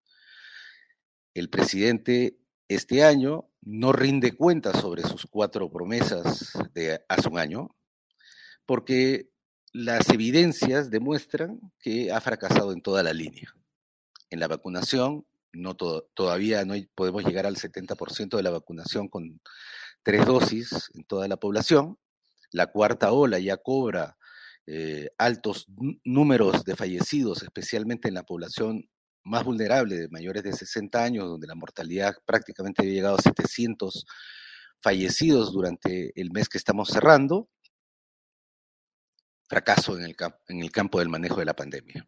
El 1.32 1.48
presidente 1.50 2.38
este 2.68 3.04
año 3.04 3.48
no 3.60 3.92
rinde 3.92 4.32
cuenta 4.32 4.72
sobre 4.78 5.02
sus 5.02 5.26
cuatro 5.26 5.70
promesas 5.70 6.52
de 6.72 7.04
hace 7.08 7.28
un 7.28 7.38
año, 7.38 7.74
porque 8.66 9.30
las 9.72 10.08
evidencias 10.10 10.90
demuestran 10.90 11.60
que 11.78 12.12
ha 12.12 12.20
fracasado 12.20 12.72
en 12.72 12.80
toda 12.80 13.02
la 13.02 13.12
línea. 13.12 13.52
En 14.30 14.40
la 14.40 14.48
vacunación, 14.48 15.26
no 15.52 15.74
todavía 15.76 16.64
no 16.64 16.74
podemos 16.94 17.24
llegar 17.24 17.46
al 17.46 17.56
70% 17.56 18.36
de 18.36 18.42
la 18.42 18.50
vacunación 18.50 19.08
con 19.08 19.40
tres 20.02 20.26
dosis 20.26 20.90
en 20.94 21.04
toda 21.04 21.28
la 21.28 21.36
población. 21.36 21.98
La 22.50 22.68
cuarta 22.68 23.12
ola 23.12 23.38
ya 23.38 23.56
cobra 23.56 24.16
eh, 24.66 25.10
altos 25.18 25.66
números 26.04 26.64
de 26.64 26.76
fallecidos, 26.76 27.42
especialmente 27.42 28.08
en 28.08 28.14
la 28.14 28.24
población 28.24 28.88
más 29.24 29.44
vulnerable 29.44 29.96
de 29.96 30.08
mayores 30.08 30.42
de 30.42 30.52
60 30.52 31.02
años, 31.02 31.28
donde 31.28 31.46
la 31.46 31.54
mortalidad 31.54 32.14
prácticamente 32.24 32.82
había 32.82 32.94
llegado 32.94 33.16
a 33.16 33.22
700 33.22 34.06
fallecidos 34.80 35.52
durante 35.52 36.18
el 36.20 36.30
mes 36.30 36.48
que 36.48 36.58
estamos 36.58 36.88
cerrando. 36.88 37.48
Fracaso 39.48 39.98
en 39.98 40.04
el, 40.04 40.16
en 40.48 40.60
el 40.60 40.70
campo 40.70 40.98
del 40.98 41.08
manejo 41.08 41.40
de 41.40 41.46
la 41.46 41.54
pandemia. 41.54 42.06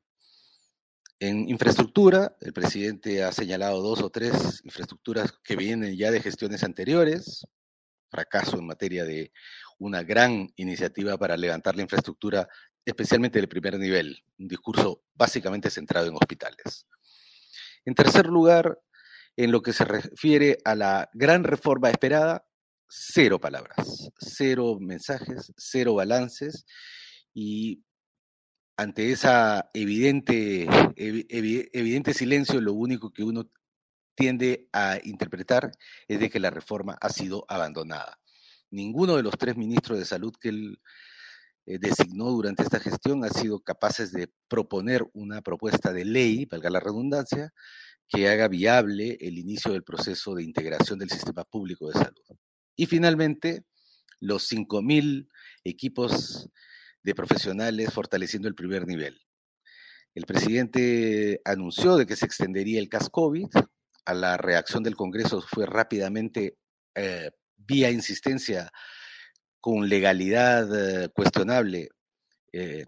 En 1.19 1.49
infraestructura, 1.49 2.37
el 2.43 2.53
presidente 2.53 3.25
ha 3.25 3.33
señalado 3.33 3.81
dos 3.81 4.03
o 4.03 4.11
tres 4.11 4.61
infraestructuras 4.65 5.33
que 5.43 5.57
vienen 5.57 5.97
ya 5.97 6.11
de 6.11 6.21
gestiones 6.21 6.63
anteriores, 6.63 7.47
fracaso 8.11 8.59
en 8.59 8.67
materia 8.67 9.05
de 9.05 9.33
una 9.79 10.03
gran 10.03 10.53
iniciativa 10.57 11.17
para 11.17 11.39
levantar 11.39 11.75
la 11.75 11.83
infraestructura, 11.83 12.47
especialmente 12.85 13.39
del 13.39 13.49
primer 13.49 13.79
nivel, 13.79 14.23
un 14.39 14.49
discurso 14.49 15.05
básicamente 15.15 15.71
centrado 15.71 16.07
en 16.09 16.17
hospitales. 16.17 16.87
En 17.87 17.95
tercer 17.95 18.27
lugar, 18.27 18.79
en 19.37 19.53
lo 19.53 19.63
que 19.63 19.73
se 19.73 19.85
refiere 19.85 20.59
a 20.65 20.75
la 20.75 21.09
gran 21.15 21.45
reforma 21.45 21.89
esperada, 21.89 22.45
cero 22.89 23.41
palabras, 23.41 24.11
cero 24.19 24.79
mensajes, 24.81 25.53
cero 25.57 25.95
balances 25.95 26.67
y 27.33 27.85
ante 28.77 29.13
esa 29.13 29.71
evidente, 29.73 30.67
silencio, 32.13 32.61
lo 32.61 32.75
único 32.75 33.13
que 33.13 33.23
uno 33.23 33.49
tiende 34.15 34.69
a 34.73 34.99
interpretar 35.05 35.71
es 36.09 36.21
de 36.21 36.29
que 36.29 36.41
la 36.41 36.51
reforma 36.51 36.99
ha 37.01 37.09
sido 37.09 37.45
abandonada. 37.49 38.19
Ninguno 38.71 39.17
de 39.17 39.23
los 39.23 39.39
tres 39.39 39.57
ministros 39.57 39.99
de 39.99 40.05
salud 40.05 40.35
que 40.39 40.49
él 40.49 40.81
eh, 41.67 41.79
designó 41.79 42.31
durante 42.31 42.63
esta 42.63 42.79
gestión 42.79 43.25
ha 43.25 43.29
sido 43.29 43.61
capaces 43.61 44.13
de 44.13 44.31
proponer 44.49 45.05
una 45.13 45.43
propuesta 45.43 45.93
de 45.93 46.05
ley, 46.05 46.47
valga 46.47 46.71
la 46.71 46.81
redundancia, 46.81 47.53
que 48.09 48.29
haga 48.29 48.47
viable 48.47 49.19
el 49.21 49.37
inicio 49.37 49.73
del 49.73 49.83
proceso 49.83 50.35
de 50.35 50.45
integración 50.45 50.99
del 50.99 51.11
sistema 51.11 51.45
público 51.45 51.89
de 51.89 51.95
salud. 51.95 52.39
Y 52.77 52.87
finalmente, 52.87 53.65
los 54.21 54.51
5.000 54.51 55.29
equipos 55.65 56.49
de 57.03 57.15
profesionales 57.15 57.93
fortaleciendo 57.93 58.49
el 58.49 58.55
primer 58.55 58.87
nivel. 58.87 59.21
El 60.15 60.25
presidente 60.25 61.41
anunció 61.45 61.97
de 61.97 62.07
que 62.07 62.17
se 62.17 62.27
extendería 62.27 62.81
el 62.81 62.89
CAS 62.89 63.11
COVID. 63.11 63.49
A 64.07 64.15
la 64.15 64.37
reacción 64.37 64.83
del 64.83 64.97
Congreso 64.97 65.43
fue 65.43 65.67
rápidamente, 65.67 66.57
eh, 66.95 67.31
vía 67.57 67.91
insistencia, 67.91 68.71
con 69.67 69.89
legalidad 69.89 70.69
eh, 70.73 71.09
cuestionable, 71.09 71.89
eh, 72.53 72.87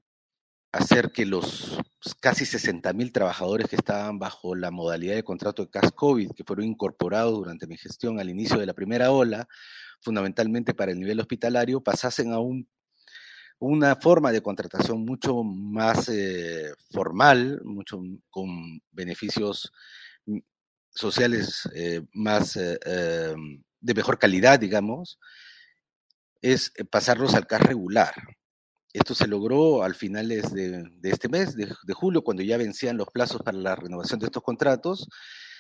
hacer 0.71 1.11
que 1.11 1.27
los 1.27 1.77
casi 2.21 2.47
60 2.47 2.93
mil 2.93 3.11
trabajadores 3.11 3.67
que 3.67 3.75
estaban 3.75 4.21
bajo 4.21 4.55
la 4.55 4.71
modalidad 4.71 5.17
de 5.17 5.25
contrato 5.25 5.65
de 5.65 5.71
CAS 5.73 5.91
COVID, 5.91 6.31
que 6.37 6.45
fueron 6.45 6.67
incorporados 6.67 7.35
durante 7.35 7.67
mi 7.67 7.77
gestión 7.77 8.21
al 8.21 8.31
inicio 8.31 8.61
de 8.61 8.67
la 8.67 8.75
primera 8.75 9.11
ola, 9.11 9.49
fundamentalmente 10.01 10.73
para 10.73 10.93
el 10.93 11.01
nivel 11.01 11.19
hospitalario, 11.19 11.81
pasasen 11.81 12.33
a 12.33 12.39
un, 12.39 12.69
una 13.59 13.97
forma 13.97 14.31
de 14.31 14.41
contratación 14.41 15.05
mucho 15.05 15.43
más 15.43 16.09
eh, 16.09 16.73
formal, 16.93 17.61
mucho 17.65 18.01
con 18.31 18.81
beneficios 18.93 19.73
sociales 20.91 21.69
más 22.13 22.55
em, 22.55 23.65
de 23.81 23.95
mejor 23.95 24.17
calidad, 24.17 24.61
digamos, 24.61 25.19
es 26.41 26.73
pasarlos 26.91 27.35
al 27.35 27.47
CAS 27.47 27.63
regular. 27.63 28.15
Esto 28.93 29.15
se 29.15 29.27
logró 29.27 29.83
al 29.83 29.95
finales 29.95 30.53
de, 30.53 30.91
este 31.03 31.29
mes, 31.29 31.55
de, 31.55 31.95
julio, 31.95 32.23
cuando 32.23 32.43
ya 32.43 32.57
vencían 32.57 32.97
los 32.97 33.09
plazos 33.09 33.43
para 33.43 33.59
la 33.59 33.77
renovación 33.77 34.19
de 34.19 34.27
estos 34.27 34.43
contratos. 34.43 35.09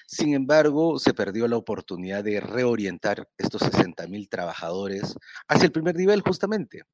Sin 0.07 0.35
embargo, 0.35 0.99
se 0.99 1.12
perdió 1.12 1.47
la 1.47 1.59
oportunidad 1.59 2.25
de 2.25 2.41
reorientar 2.41 3.29
estos 3.37 3.62
60 3.62 4.07
mil 4.09 4.29
trabajadores 4.29 5.14
hacia 5.47 5.67
el 5.67 5.73
primer 5.73 5.97
nivel, 5.97 6.23
justamente. 6.23 6.85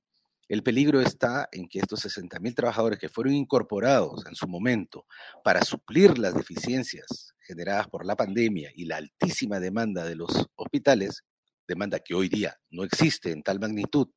El 0.49 0.63
peligro 0.63 1.01
está 1.01 1.49
en 1.53 1.69
que 1.69 1.79
estos 1.79 2.01
60 2.01 2.39
mil 2.41 2.55
trabajadores 2.55 2.99
que 2.99 3.09
fueron 3.09 3.33
incorporados 3.33 4.27
en 4.27 4.35
su 4.35 4.47
momento 4.47 5.07
para 5.43 5.63
suplir 5.63 6.19
las 6.19 6.35
deficiencias 6.35 7.33
generadas 7.47 7.89
por 7.89 8.05
la 8.05 8.17
pandemia 8.17 8.71
y 8.75 8.85
la 8.85 8.97
altísima 8.97 9.61
demanda 9.61 10.05
de 10.05 10.17
los 10.17 10.49
hospitales, 10.57 11.23
demanda 11.67 11.99
que 12.01 12.15
hoy 12.15 12.29
día 12.29 12.57
no 12.71 12.85
existe 12.85 13.31
en 13.31 13.43
tal 13.43 13.61
magnitud 13.61 14.09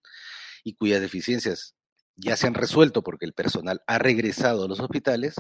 y 0.64 0.76
cuyas 0.76 1.02
deficiencias 1.02 1.76
ya 2.16 2.36
se 2.36 2.48
han 2.48 2.54
resuelto 2.54 3.04
porque 3.04 3.26
el 3.26 3.34
personal 3.34 3.82
ha 3.88 4.00
regresado 4.00 4.66
a 4.66 4.68
los 4.68 4.80
hospitales, 4.80 5.36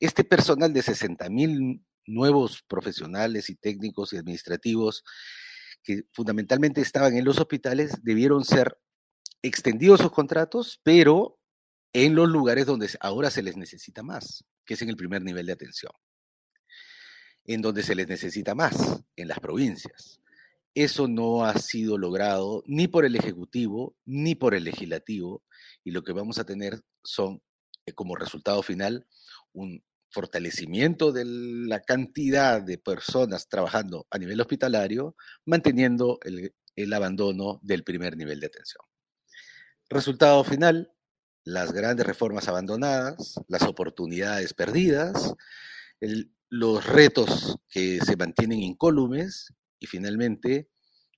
este 0.00 0.24
personal 0.24 0.72
de 0.72 0.82
60 0.82 1.30
mil 1.30 1.84
nuevos 2.06 2.62
profesionales 2.66 3.48
y 3.48 3.54
técnicos 3.54 4.12
y 4.12 4.16
administrativos 4.16 5.04
que 5.82 6.02
fundamentalmente 6.12 6.80
estaban 6.80 7.16
en 7.16 7.24
los 7.24 7.38
hospitales 7.38 7.92
debieron 8.02 8.44
ser 8.44 8.76
extendidos 9.42 10.00
sus 10.00 10.12
contratos, 10.12 10.80
pero 10.82 11.38
en 11.92 12.14
los 12.14 12.28
lugares 12.28 12.66
donde 12.66 12.88
ahora 13.00 13.30
se 13.30 13.42
les 13.42 13.56
necesita 13.56 14.02
más, 14.02 14.44
que 14.64 14.74
es 14.74 14.82
en 14.82 14.88
el 14.88 14.96
primer 14.96 15.22
nivel 15.22 15.46
de 15.46 15.52
atención. 15.52 15.92
En 17.44 17.60
donde 17.60 17.82
se 17.82 17.94
les 17.94 18.08
necesita 18.08 18.54
más, 18.54 19.02
en 19.16 19.28
las 19.28 19.40
provincias. 19.40 20.20
Eso 20.74 21.06
no 21.06 21.44
ha 21.44 21.58
sido 21.58 21.98
logrado 21.98 22.62
ni 22.66 22.88
por 22.88 23.04
el 23.04 23.16
Ejecutivo 23.16 23.94
ni 24.06 24.34
por 24.34 24.54
el 24.54 24.64
Legislativo 24.64 25.42
y 25.84 25.90
lo 25.90 26.02
que 26.02 26.12
vamos 26.12 26.38
a 26.38 26.44
tener 26.44 26.80
son 27.02 27.42
eh, 27.86 27.92
como 27.92 28.16
resultado 28.16 28.62
final 28.62 29.06
un 29.52 29.82
fortalecimiento 30.12 31.10
de 31.12 31.24
la 31.24 31.80
cantidad 31.80 32.62
de 32.62 32.78
personas 32.78 33.48
trabajando 33.48 34.06
a 34.10 34.18
nivel 34.18 34.40
hospitalario, 34.40 35.16
manteniendo 35.46 36.18
el, 36.22 36.92
abandono 36.92 37.58
del 37.62 37.82
primer 37.82 38.16
nivel 38.16 38.40
de 38.40 38.46
atención. 38.46 38.84
Resultado 39.88 40.44
final, 40.44 40.92
las 41.44 41.72
grandes 41.72 42.06
reformas 42.06 42.48
abandonadas, 42.48 43.40
las 43.48 43.62
oportunidades 43.62 44.54
perdidas, 44.54 45.34
los 46.48 46.86
retos 46.86 47.56
que 47.68 48.00
se 48.00 48.16
mantienen 48.16 48.60
incólumes 48.60 49.52
y 49.82 49.86
finalmente 49.86 50.68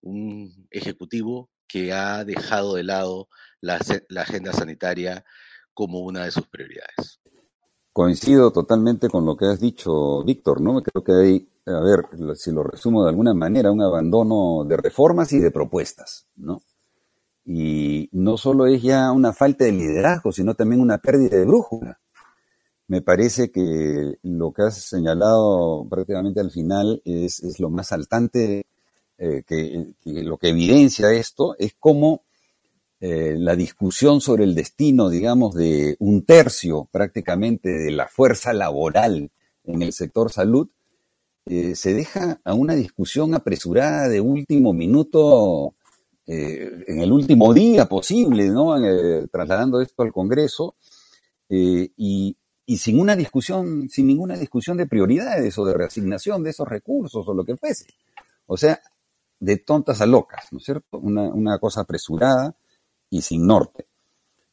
un 0.01 0.67
ejecutivo 0.71 1.51
que 1.69 1.93
ha 1.93 2.25
dejado 2.25 2.75
de 2.75 2.85
lado 2.85 3.29
la, 3.61 3.79
agenda 4.21 4.53
sanitaria 4.53 5.25
como 5.75 6.01
una 6.01 6.25
de 6.25 6.31
sus 6.31 6.47
prioridades. 6.47 7.21
Coincido 7.93 8.53
totalmente 8.53 9.09
con 9.09 9.27
lo 9.27 9.37
que 9.37 9.47
has 9.47 9.61
dicho, 9.61 10.25
Víctor, 10.25 10.61
¿no? 10.63 10.83
Creo 10.83 11.05
que 11.05 11.13
hay, 11.13 11.49
a 11.67 11.81
ver, 11.81 12.37
si 12.37 12.51
lo 12.53 12.63
resumo 12.63 13.05
de 13.05 13.11
alguna 13.11 13.35
manera, 13.35 13.71
un 13.71 13.83
abandono 13.83 14.65
de 14.65 14.79
reformas 14.79 15.33
y 15.33 15.39
de 15.39 15.51
propuestas, 15.51 16.27
¿no? 16.37 16.63
Y 17.45 18.09
no 18.13 18.39
solo 18.39 18.67
es 18.67 18.83
ya 18.83 19.13
una 19.13 19.35
falta 19.35 19.65
de 19.65 19.73
liderazgo, 19.73 20.33
sino 20.33 20.55
también 20.55 20.81
una 20.81 20.99
pérdida 20.99 21.37
de 21.37 21.45
brújula 21.45 22.01
me 22.87 23.01
parece 23.01 23.51
que 23.51 24.19
lo 24.23 24.53
que 24.53 24.63
has 24.63 24.83
señalado 24.83 25.87
prácticamente 25.89 26.41
al 26.41 26.51
final 26.51 27.01
es, 27.05 27.59
lo 27.59 27.71
más 27.71 27.89
saltante, 27.89 28.67
eh, 29.17 29.43
que, 29.47 29.95
lo 30.05 30.37
que 30.37 30.51
evidencia 30.51 31.13
esto 31.13 31.57
es 31.59 31.75
cómo 31.79 32.23
eh, 33.01 33.37
la 33.39 33.57
discusión 33.57 34.21
sobre 34.21 34.45
el 34.45 34.55
destino, 34.55 35.09
digamos, 35.09 35.55
de 35.55 35.97
un 35.99 36.25
tercio 36.25 36.89
prácticamente 36.93 37.71
de 37.71 37.91
la 37.91 38.09
fuerza 38.09 38.53
laboral 38.53 39.31
en 39.65 39.83
el 39.83 39.93
sector 39.93 40.31
salud, 40.31 40.69
eh, 41.47 41.75
se 41.75 41.95
deja 41.95 42.41
a 42.45 42.55
una 42.55 42.75
discusión 42.75 43.35
apresurada 43.35 44.09
de 44.09 44.21
último 44.21 44.73
minuto, 44.73 45.75
en 46.27 47.01
el 47.01 47.13
último 47.13 47.53
día 47.53 47.87
posible, 47.87 48.49
¿no? 48.49 48.75
trasladando 49.31 49.83
esto 49.83 50.03
al 50.03 50.13
Congreso. 50.13 50.75
y, 51.51 52.35
y 52.67 52.79
sin 52.79 52.99
una 52.99 53.15
discusión, 53.17 53.89
sin 53.89 54.07
ninguna 54.07 54.37
discusión 54.37 54.77
de 54.77 54.87
prioridades 54.87 55.57
o 55.59 55.65
de 55.65 55.75
reasignación 55.75 56.43
de 56.43 56.51
esos 56.51 56.67
recursos 56.67 57.27
o 57.27 57.35
lo 57.35 57.45
que 57.45 57.57
fuese. 57.57 57.87
O 58.47 58.57
sea, 58.57 58.81
de 59.39 59.59
tontas 59.59 60.01
a 60.01 60.07
locas, 60.07 60.47
¿no 60.51 60.59
es 60.59 60.65
cierto? 60.65 60.99
Una, 60.99 61.59
cosa 61.59 61.83
apresurada 61.83 62.57
y 63.11 63.21
sin 63.23 63.47
norte. 63.47 63.87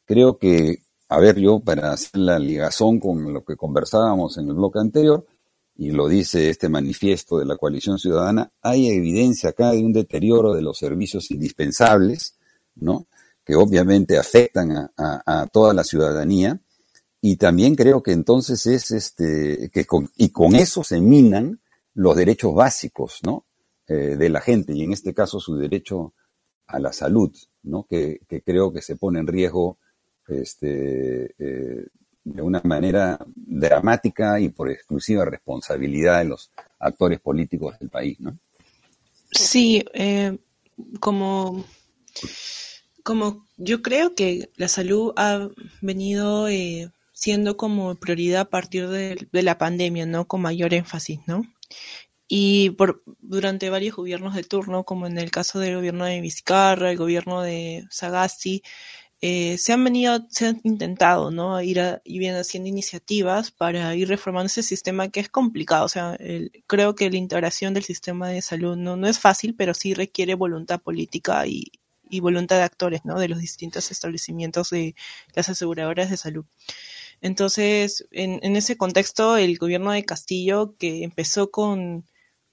Creo 0.04 0.38
que, 0.38 0.82
a 1.08 1.18
ver, 1.18 1.38
yo 1.38 1.60
para 1.60 1.92
hacer 1.92 2.20
la 2.20 2.38
ligazón 2.38 3.00
con 3.00 3.32
lo 3.32 3.44
que 3.44 3.56
conversábamos 3.56 4.36
en 4.38 4.48
el 4.48 4.54
bloque 4.54 4.78
anterior, 4.78 5.26
y 5.74 5.90
lo 5.90 6.06
dice 6.06 6.50
este 6.50 6.68
manifiesto 6.68 7.38
de 7.38 7.46
la 7.46 7.56
coalición 7.56 7.98
ciudadana, 7.98 8.52
hay 8.60 8.88
evidencia 8.88 9.50
acá 9.50 9.70
de 9.70 9.82
un 9.82 9.92
deterioro 9.92 10.52
de 10.52 10.60
los 10.60 10.76
servicios 10.76 11.30
indispensables, 11.30 12.36
¿no? 12.74 13.06
Que 13.42 13.54
obviamente 13.56 14.18
afectan 14.18 14.90
a 14.96 15.46
toda 15.50 15.72
la 15.72 15.82
ciudadanía 15.82 16.60
y 17.22 17.36
también 17.36 17.76
creo 17.76 18.02
que 18.02 18.12
entonces 18.12 18.66
es 18.66 18.90
este, 18.90 19.70
que 19.72 19.86
con, 19.86 20.10
y 20.16 20.30
con 20.30 20.54
eso 20.54 20.84
se 20.84 21.00
minan 21.00 21.60
los 21.94 22.16
derechos 22.16 22.54
básicos, 22.54 23.20
¿no? 23.22 23.46
Eh, 23.86 24.16
de 24.16 24.28
la 24.28 24.40
gente, 24.40 24.74
y 24.74 24.82
en 24.82 24.92
este 24.92 25.14
caso 25.14 25.40
su 25.40 25.56
derecho 25.56 26.12
a 26.66 26.78
la 26.78 26.92
salud, 26.92 27.32
¿no? 27.62 27.86
que, 27.88 28.20
creo 28.44 28.72
que 28.72 28.82
se 28.82 28.96
pone 28.96 29.20
en 29.20 29.26
riesgo 29.26 29.78
este, 30.26 31.34
eh, 31.38 31.86
de 32.24 32.42
una 32.42 32.60
manera 32.64 33.18
dramática 33.36 34.40
y 34.40 34.48
por 34.48 34.70
exclusiva 34.70 35.24
responsabilidad 35.24 36.20
de 36.20 36.26
los 36.26 36.50
actores 36.78 37.20
políticos 37.20 37.78
del 37.78 37.90
país. 37.90 38.18
¿no? 38.20 38.36
Sí, 39.30 39.84
eh, 39.94 40.38
como, 41.00 41.64
como 43.02 43.46
yo 43.56 43.82
creo 43.82 44.14
que 44.14 44.50
la 44.56 44.68
salud 44.68 45.12
ha 45.16 45.48
venido 45.80 46.48
eh, 46.48 46.90
siendo 47.22 47.56
como 47.56 47.94
prioridad 47.94 48.40
a 48.40 48.50
partir 48.50 48.88
de, 48.88 49.28
de, 49.30 49.42
la 49.44 49.56
pandemia, 49.56 50.06
¿no? 50.06 50.26
Con 50.26 50.42
mayor 50.42 50.74
énfasis, 50.74 51.20
¿no? 51.28 51.44
Y 52.26 52.70
por, 52.70 53.04
durante 53.20 53.70
varios 53.70 53.94
gobiernos 53.94 54.34
de 54.34 54.42
turno, 54.42 54.82
como 54.82 55.06
en 55.06 55.18
el 55.18 55.30
caso 55.30 55.60
del 55.60 55.76
gobierno 55.76 56.04
de 56.04 56.20
Vizcarra, 56.20 56.90
el 56.90 56.96
gobierno 56.96 57.40
de 57.42 57.84
Sagasti, 57.90 58.64
eh, 59.20 59.56
se 59.58 59.72
han 59.72 59.84
venido, 59.84 60.26
se 60.30 60.46
han 60.46 60.60
intentado, 60.64 61.30
¿no? 61.30 61.62
Ir 61.62 62.00
y 62.04 62.18
bien 62.18 62.34
haciendo 62.34 62.68
iniciativas 62.68 63.52
para 63.52 63.94
ir 63.94 64.08
reformando 64.08 64.46
ese 64.46 64.64
sistema 64.64 65.08
que 65.08 65.20
es 65.20 65.28
complicado. 65.28 65.84
O 65.84 65.88
sea, 65.88 66.18
creo 66.66 66.96
que 66.96 67.08
la 67.08 67.18
integración 67.18 67.72
del 67.72 67.84
sistema 67.84 68.30
de 68.30 68.42
salud 68.42 68.76
no, 68.76 68.96
no 68.96 69.06
es 69.06 69.20
fácil, 69.20 69.54
pero 69.54 69.74
sí 69.74 69.94
requiere 69.94 70.34
voluntad 70.34 70.80
política 70.82 71.46
y, 71.46 71.70
y 72.10 72.20
voluntad 72.20 72.56
de 72.56 72.64
actores, 72.64 73.04
¿no? 73.04 73.18
De 73.18 73.28
los 73.28 73.38
distintos 73.38 73.90
establecimientos 73.90 74.70
de 74.70 74.94
las 75.34 75.48
aseguradoras 75.48 76.10
de 76.10 76.16
salud. 76.16 76.44
Entonces, 77.22 78.06
en, 78.10 78.40
en 78.42 78.56
ese 78.56 78.76
contexto, 78.76 79.38
el 79.38 79.56
gobierno 79.56 79.92
de 79.92 80.04
Castillo, 80.04 80.74
que 80.78 81.04
empezó 81.04 81.50
con 81.50 82.04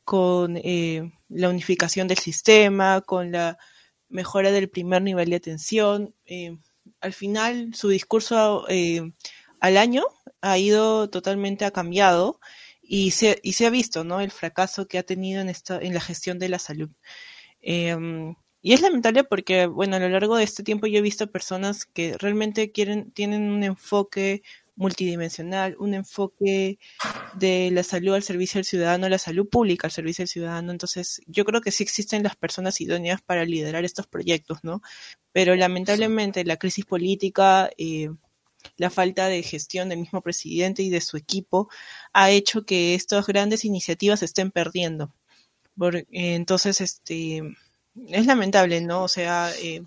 con 0.09 0.57
eh, 0.57 1.13
la 1.27 1.49
unificación 1.49 2.07
del 2.07 2.17
sistema, 2.17 3.01
con 3.01 3.31
la 3.31 3.59
mejora 4.07 4.49
del 4.49 4.67
primer 4.67 5.03
nivel 5.03 5.29
de 5.29 5.35
atención. 5.35 6.15
Eh, 6.25 6.57
al 6.99 7.13
final, 7.13 7.75
su 7.75 7.89
discurso 7.89 8.65
eh, 8.69 9.11
al 9.59 9.77
año 9.77 10.01
ha 10.41 10.57
ido 10.57 11.11
totalmente 11.11 11.63
ha 11.63 11.69
cambiado 11.69 12.39
y 12.81 13.11
se, 13.11 13.39
y 13.43 13.53
se 13.53 13.67
ha 13.67 13.69
visto 13.69 14.03
¿no? 14.03 14.19
el 14.19 14.31
fracaso 14.31 14.87
que 14.87 14.97
ha 14.97 15.03
tenido 15.03 15.41
en, 15.41 15.49
esta, 15.49 15.77
en 15.77 15.93
la 15.93 16.01
gestión 16.01 16.39
de 16.39 16.49
la 16.49 16.57
salud. 16.57 16.89
Em, 17.61 18.33
y 18.61 18.73
es 18.73 18.81
lamentable 18.81 19.23
porque, 19.23 19.67
bueno, 19.67 19.95
a 19.95 19.99
lo 19.99 20.09
largo 20.09 20.35
de 20.35 20.43
este 20.43 20.63
tiempo 20.63 20.87
yo 20.87 20.99
he 20.99 21.01
visto 21.01 21.31
personas 21.31 21.85
que 21.85 22.17
realmente 22.17 22.71
quieren, 22.71 23.11
tienen 23.11 23.49
un 23.51 23.63
enfoque 23.63 24.43
multidimensional, 24.79 25.75
un 25.77 25.93
enfoque 25.93 26.79
de 27.33 27.69
la 27.71 27.83
salud 27.83 28.15
al 28.15 28.23
servicio 28.23 28.59
del 28.59 28.65
ciudadano, 28.65 29.09
la 29.09 29.17
salud 29.17 29.47
pública 29.47 29.87
al 29.87 29.91
servicio 29.91 30.23
del 30.23 30.29
ciudadano. 30.29 30.71
Entonces, 30.71 31.21
yo 31.27 31.43
creo 31.43 31.61
que 31.61 31.71
sí 31.71 31.83
existen 31.83 32.23
las 32.23 32.37
personas 32.37 32.79
idóneas 32.79 33.21
para 33.21 33.43
liderar 33.43 33.83
estos 33.83 34.07
proyectos, 34.07 34.59
¿no? 34.63 34.81
Pero 35.33 35.55
lamentablemente 35.55 36.45
la 36.45 36.57
crisis 36.57 36.85
política, 36.85 37.69
eh, 37.77 38.09
la 38.77 38.89
falta 38.89 39.27
de 39.27 39.43
gestión 39.43 39.89
del 39.89 39.99
mismo 39.99 40.21
presidente 40.21 40.81
y 40.81 40.89
de 40.89 41.01
su 41.01 41.17
equipo 41.17 41.69
ha 42.13 42.31
hecho 42.31 42.65
que 42.65 42.95
estas 42.95 43.27
grandes 43.27 43.65
iniciativas 43.65 44.19
se 44.19 44.25
estén 44.25 44.51
perdiendo. 44.51 45.13
entonces, 46.11 46.81
este, 46.81 47.41
es 48.07 48.25
lamentable, 48.25 48.81
¿no? 48.81 49.03
O 49.03 49.07
sea, 49.07 49.51
eh, 49.61 49.83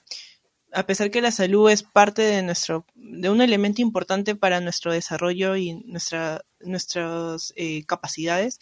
a 0.72 0.86
pesar 0.86 1.10
que 1.10 1.20
la 1.20 1.30
salud 1.30 1.70
es 1.70 1.82
parte 1.82 2.22
de 2.22 2.42
nuestro, 2.42 2.86
de 2.94 3.30
un 3.30 3.40
elemento 3.40 3.82
importante 3.82 4.34
para 4.34 4.60
nuestro 4.60 4.92
desarrollo 4.92 5.56
y 5.56 5.74
nuestra, 5.84 6.44
nuestras 6.60 7.52
eh, 7.56 7.84
capacidades, 7.84 8.58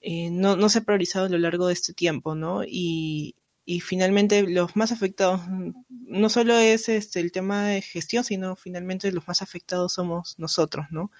eh, 0.00 0.30
no, 0.30 0.56
no 0.56 0.68
se 0.68 0.78
ha 0.80 0.84
priorizado 0.84 1.26
a 1.26 1.28
lo 1.28 1.38
largo 1.38 1.68
de 1.68 1.74
este 1.74 1.94
tiempo, 1.94 2.34
¿no? 2.34 2.62
Y, 2.64 3.36
y 3.64 3.80
finalmente 3.80 4.42
los 4.44 4.76
más 4.76 4.92
afectados 4.92 5.40
no 5.88 6.28
solo 6.30 6.56
es 6.58 6.88
este 6.88 7.20
el 7.20 7.32
tema 7.32 7.66
de 7.66 7.82
gestión, 7.82 8.24
sino 8.24 8.56
finalmente 8.56 9.10
los 9.12 9.26
más 9.26 9.42
afectados 9.42 9.94
somos 9.94 10.38
nosotros, 10.38 10.86
¿no? 10.90 11.10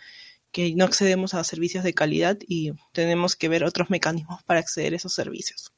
Que 0.52 0.74
no 0.74 0.84
accedemos 0.84 1.34
a 1.34 1.44
servicios 1.44 1.84
de 1.84 1.94
calidad 1.94 2.38
y 2.46 2.72
tenemos 2.92 3.36
que 3.36 3.48
ver 3.48 3.64
otros 3.64 3.90
mecanismos 3.90 4.42
para 4.44 4.60
acceder 4.60 4.92
a 4.92 4.96
esos 4.96 5.14
servicios. 5.14 5.72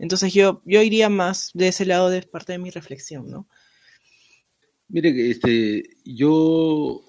Entonces 0.00 0.32
yo, 0.32 0.62
yo 0.64 0.82
iría 0.82 1.10
más 1.10 1.50
de 1.52 1.68
ese 1.68 1.84
lado 1.84 2.08
de 2.08 2.22
parte 2.22 2.52
de 2.52 2.58
mi 2.58 2.70
reflexión, 2.70 3.30
¿no? 3.30 3.46
Mire, 4.88 5.30
este, 5.30 5.84
yo 6.04 7.04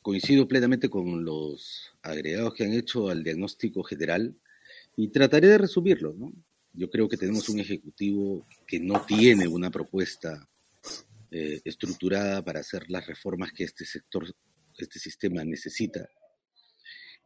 coincido 0.00 0.48
plenamente 0.48 0.88
con 0.88 1.24
los 1.24 1.92
agregados 2.02 2.54
que 2.54 2.64
han 2.64 2.72
hecho 2.72 3.10
al 3.10 3.22
diagnóstico 3.22 3.84
general 3.84 4.34
y 4.96 5.08
trataré 5.08 5.48
de 5.48 5.58
resumirlo. 5.58 6.14
¿no? 6.14 6.32
Yo 6.72 6.90
creo 6.90 7.08
que 7.08 7.18
tenemos 7.18 7.48
un 7.50 7.60
ejecutivo 7.60 8.44
que 8.66 8.80
no 8.80 9.04
tiene 9.04 9.46
una 9.46 9.70
propuesta 9.70 10.48
eh, 11.30 11.60
estructurada 11.64 12.42
para 12.42 12.60
hacer 12.60 12.90
las 12.90 13.06
reformas 13.06 13.52
que 13.52 13.64
este 13.64 13.84
sector, 13.84 14.34
este 14.78 14.98
sistema 14.98 15.44
necesita. 15.44 16.08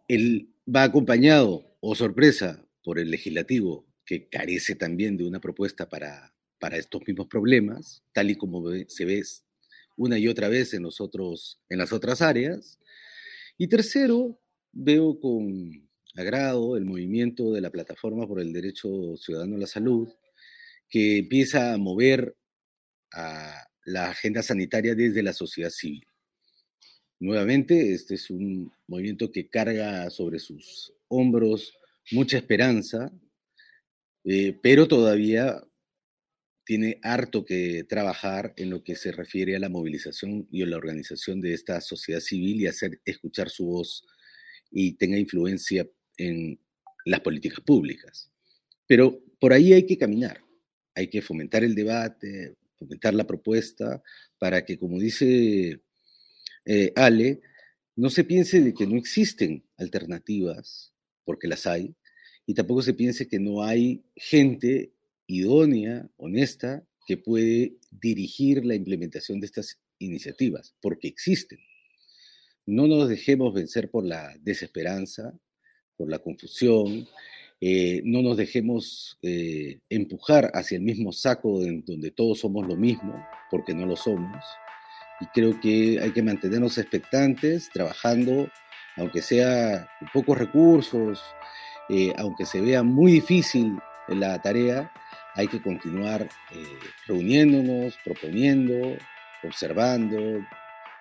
Él 0.09 0.51
va 0.69 0.83
acompañado, 0.83 1.77
o 1.81 1.93
oh 1.93 1.95
sorpresa, 1.95 2.63
por 2.83 2.99
el 2.99 3.11
legislativo, 3.11 3.87
que 4.05 4.29
carece 4.29 4.75
también 4.75 5.17
de 5.17 5.25
una 5.25 5.41
propuesta 5.41 5.89
para, 5.89 6.35
para 6.59 6.77
estos 6.77 7.03
mismos 7.07 7.27
problemas, 7.27 8.03
tal 8.13 8.31
y 8.31 8.37
como 8.37 8.65
se 8.89 9.05
ve 9.05 9.23
una 9.97 10.19
y 10.19 10.29
otra 10.29 10.49
vez 10.49 10.75
en, 10.75 10.83
los 10.83 10.99
en 11.69 11.79
las 11.79 11.93
otras 11.93 12.23
áreas. 12.23 12.79
Y 13.59 13.69
tercero, 13.69 14.41
veo 14.73 15.19
con 15.21 15.89
agrado 16.15 16.77
el 16.77 16.85
movimiento 16.85 17.53
de 17.53 17.61
la 17.61 17.71
Plataforma 17.71 18.27
por 18.27 18.41
el 18.41 18.53
Derecho 18.53 19.17
Ciudadano 19.17 19.57
a 19.57 19.61
la 19.61 19.67
Salud, 19.67 20.09
que 20.89 21.19
empieza 21.19 21.73
a 21.73 21.79
mover 21.79 22.37
la 23.85 24.11
agenda 24.11 24.43
sanitaria 24.43 24.95
desde 24.95 25.23
la 25.23 25.33
sociedad 25.33 25.71
civil. 25.71 26.07
Nuevamente, 27.21 27.93
este 27.93 28.15
es 28.15 28.31
un 28.31 28.73
movimiento 28.87 29.31
que 29.31 29.49
carga 29.49 30.11
sobre 30.11 30.39
sus 30.39 30.93
hombros 31.09 31.73
mucha 32.11 32.37
esperanza, 32.37 33.13
eh, 34.25 34.59
pero 34.63 34.89
todavía 34.89 35.63
tiene 36.65 36.99
harto 37.03 37.45
que 37.45 37.85
trabajar 37.89 38.55
en 38.57 38.71
lo 38.71 38.85
que 38.85 38.95
se 38.95 39.13
refiere 39.13 39.57
a 39.57 39.59
la 39.59 39.69
movilización 39.69 40.47
y 40.51 40.63
a 40.63 40.67
la 40.67 40.77
organización 40.77 41.41
de 41.41 41.55
esta 41.55 41.81
sociedad 41.81 42.21
civil 42.21 42.61
y 42.61 42.67
hacer 42.67 43.01
escuchar 43.05 43.51
su 43.51 43.67
voz 43.67 44.07
y 44.71 44.95
tenga 44.95 45.19
influencia 45.19 45.89
en 46.17 46.59
las 47.05 47.21
políticas 47.21 47.61
públicas. 47.61 48.31
Pero 48.87 49.23
por 49.41 49.53
ahí 49.53 49.73
hay 49.73 49.87
que 49.87 49.99
caminar, 49.99 50.41
hay 50.95 51.09
que 51.09 51.21
fomentar 51.21 51.65
el 51.65 51.75
debate, 51.75 52.57
fomentar 52.79 53.15
la 53.15 53.27
propuesta 53.27 54.03
para 54.39 54.65
que, 54.65 54.79
como 54.79 54.99
dice 54.99 55.81
eh, 56.65 56.93
Ale, 56.95 57.41
no 57.97 58.09
se 58.09 58.25
piense 58.25 58.61
de 58.61 58.73
que 58.73 58.87
no 58.87 58.97
existen 58.97 59.65
alternativas, 59.77 60.93
porque 61.25 61.49
las 61.49 61.67
hay, 61.67 61.95
y 62.47 62.55
tampoco 62.55 62.83
se 62.83 62.95
piense 62.95 63.29
que 63.29 63.39
no 63.39 63.63
hay 63.63 64.03
gente 64.17 64.93
idónea, 65.27 66.09
honesta, 66.17 66.85
que 67.07 67.17
puede 67.17 67.77
dirigir 67.91 68.65
la 68.65 68.75
implementación 68.75 69.41
de 69.41 69.47
estas 69.47 69.81
iniciativas, 69.99 70.75
porque 70.81 71.09
existen. 71.09 71.59
No 72.67 72.87
nos 72.87 73.09
dejemos 73.09 73.55
vencer 73.55 73.91
por 73.91 74.05
la 74.05 74.37
desesperanza, 74.41 75.37
por 75.97 76.09
la 76.11 76.19
confusión, 76.19 77.09
eh, 77.61 78.03
no 78.05 78.23
nos 78.23 78.37
dejemos 78.37 79.19
eh, 79.23 79.79
empujar 79.89 80.51
hacia 80.53 80.79
el 80.79 80.83
mismo 80.83 81.13
saco 81.13 81.63
en 81.63 81.85
donde 81.85 82.11
todos 82.11 82.41
somos 82.41 82.67
lo 82.67 82.77
mismo, 82.77 83.15
porque 83.53 83.73
no 83.73 83.87
lo 83.87 83.95
somos. 83.95 84.45
Y 85.21 85.27
creo 85.27 85.61
que 85.61 86.01
hay 86.01 86.13
que 86.13 86.25
mantenernos 86.25 86.79
expectantes, 86.79 87.71
trabajando, 87.73 88.51
aunque 88.97 89.23
sea 89.23 89.89
con 90.01 90.09
pocos 90.13 90.39
recursos, 90.39 91.23
eh, 91.89 92.13
aunque 92.19 92.47
se 92.47 92.61
vea 92.61 92.83
muy 92.83 93.13
difícil 93.13 93.79
la 94.09 94.41
tarea, 94.41 94.91
hay 95.35 95.49
que 95.49 95.63
continuar 95.63 96.23
eh, 96.23 96.79
reuniéndonos, 97.07 97.99
proponiendo, 98.05 98.97
observando, 99.45 100.17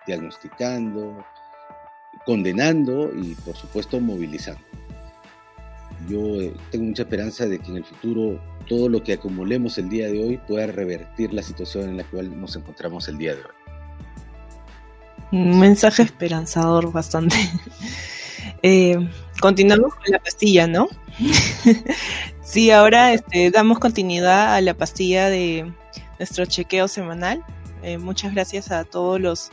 diagnosticando, 0.08 1.24
condenando 2.26 3.12
y 3.14 3.36
por 3.36 3.56
supuesto 3.56 4.00
movilizando. 4.00 4.62
Yo 6.08 6.42
eh, 6.42 6.54
tengo 6.72 6.86
mucha 6.86 7.04
esperanza 7.04 7.46
de 7.46 7.60
que 7.60 7.70
en 7.70 7.78
el 7.78 7.86
futuro 7.86 8.42
todo 8.68 8.90
lo 8.90 9.04
que 9.04 9.14
acumulemos 9.14 9.78
el 9.78 9.90
día 9.90 10.08
de 10.08 10.24
hoy 10.24 10.38
pueda 10.38 10.68
revertir 10.68 11.34
la 11.34 11.44
situación 11.44 11.90
en 11.90 11.98
la 11.98 12.04
cual 12.06 12.40
nos 12.40 12.56
encontramos 12.56 13.08
el 13.08 13.18
día 13.18 13.36
de 13.36 13.42
hoy. 13.42 13.52
Un 15.32 15.60
mensaje 15.60 16.04
esperanzador 16.04 16.92
bastante. 16.92 17.36
continuamos 19.42 19.94
con 19.96 20.06
la 20.08 20.20
pastilla, 20.20 20.68
¿no? 20.68 20.88
sí, 22.42 22.72
ahora 22.72 23.12
este, 23.12 23.52
damos 23.52 23.80
continuidad 23.80 24.56
a 24.56 24.62
la 24.62 24.74
pastilla 24.74 25.30
de 25.30 25.74
nuestro 26.18 26.46
chequeo 26.46 26.88
semanal. 26.88 27.44
Eh, 27.84 27.98
muchas 27.98 28.34
gracias 28.34 28.72
a 28.72 28.86
todos 28.86 29.20
los 29.20 29.50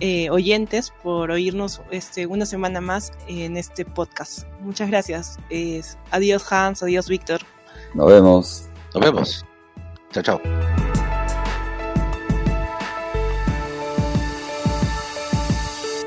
eh, 0.00 0.28
oyentes 0.28 0.92
por 1.02 1.30
oírnos 1.30 1.80
este, 1.90 2.26
una 2.26 2.44
semana 2.44 2.82
más 2.82 3.12
en 3.28 3.56
este 3.56 3.86
podcast. 3.86 4.46
Muchas 4.60 4.90
gracias. 4.90 5.38
Adiós 6.10 6.52
Hans, 6.52 6.82
adiós 6.82 7.08
Víctor. 7.08 7.40
Nos 7.94 8.08
vemos. 8.08 8.68
Nos 8.94 9.04
vemos. 9.04 9.46
Chao, 10.12 10.22
chao. 10.22 10.40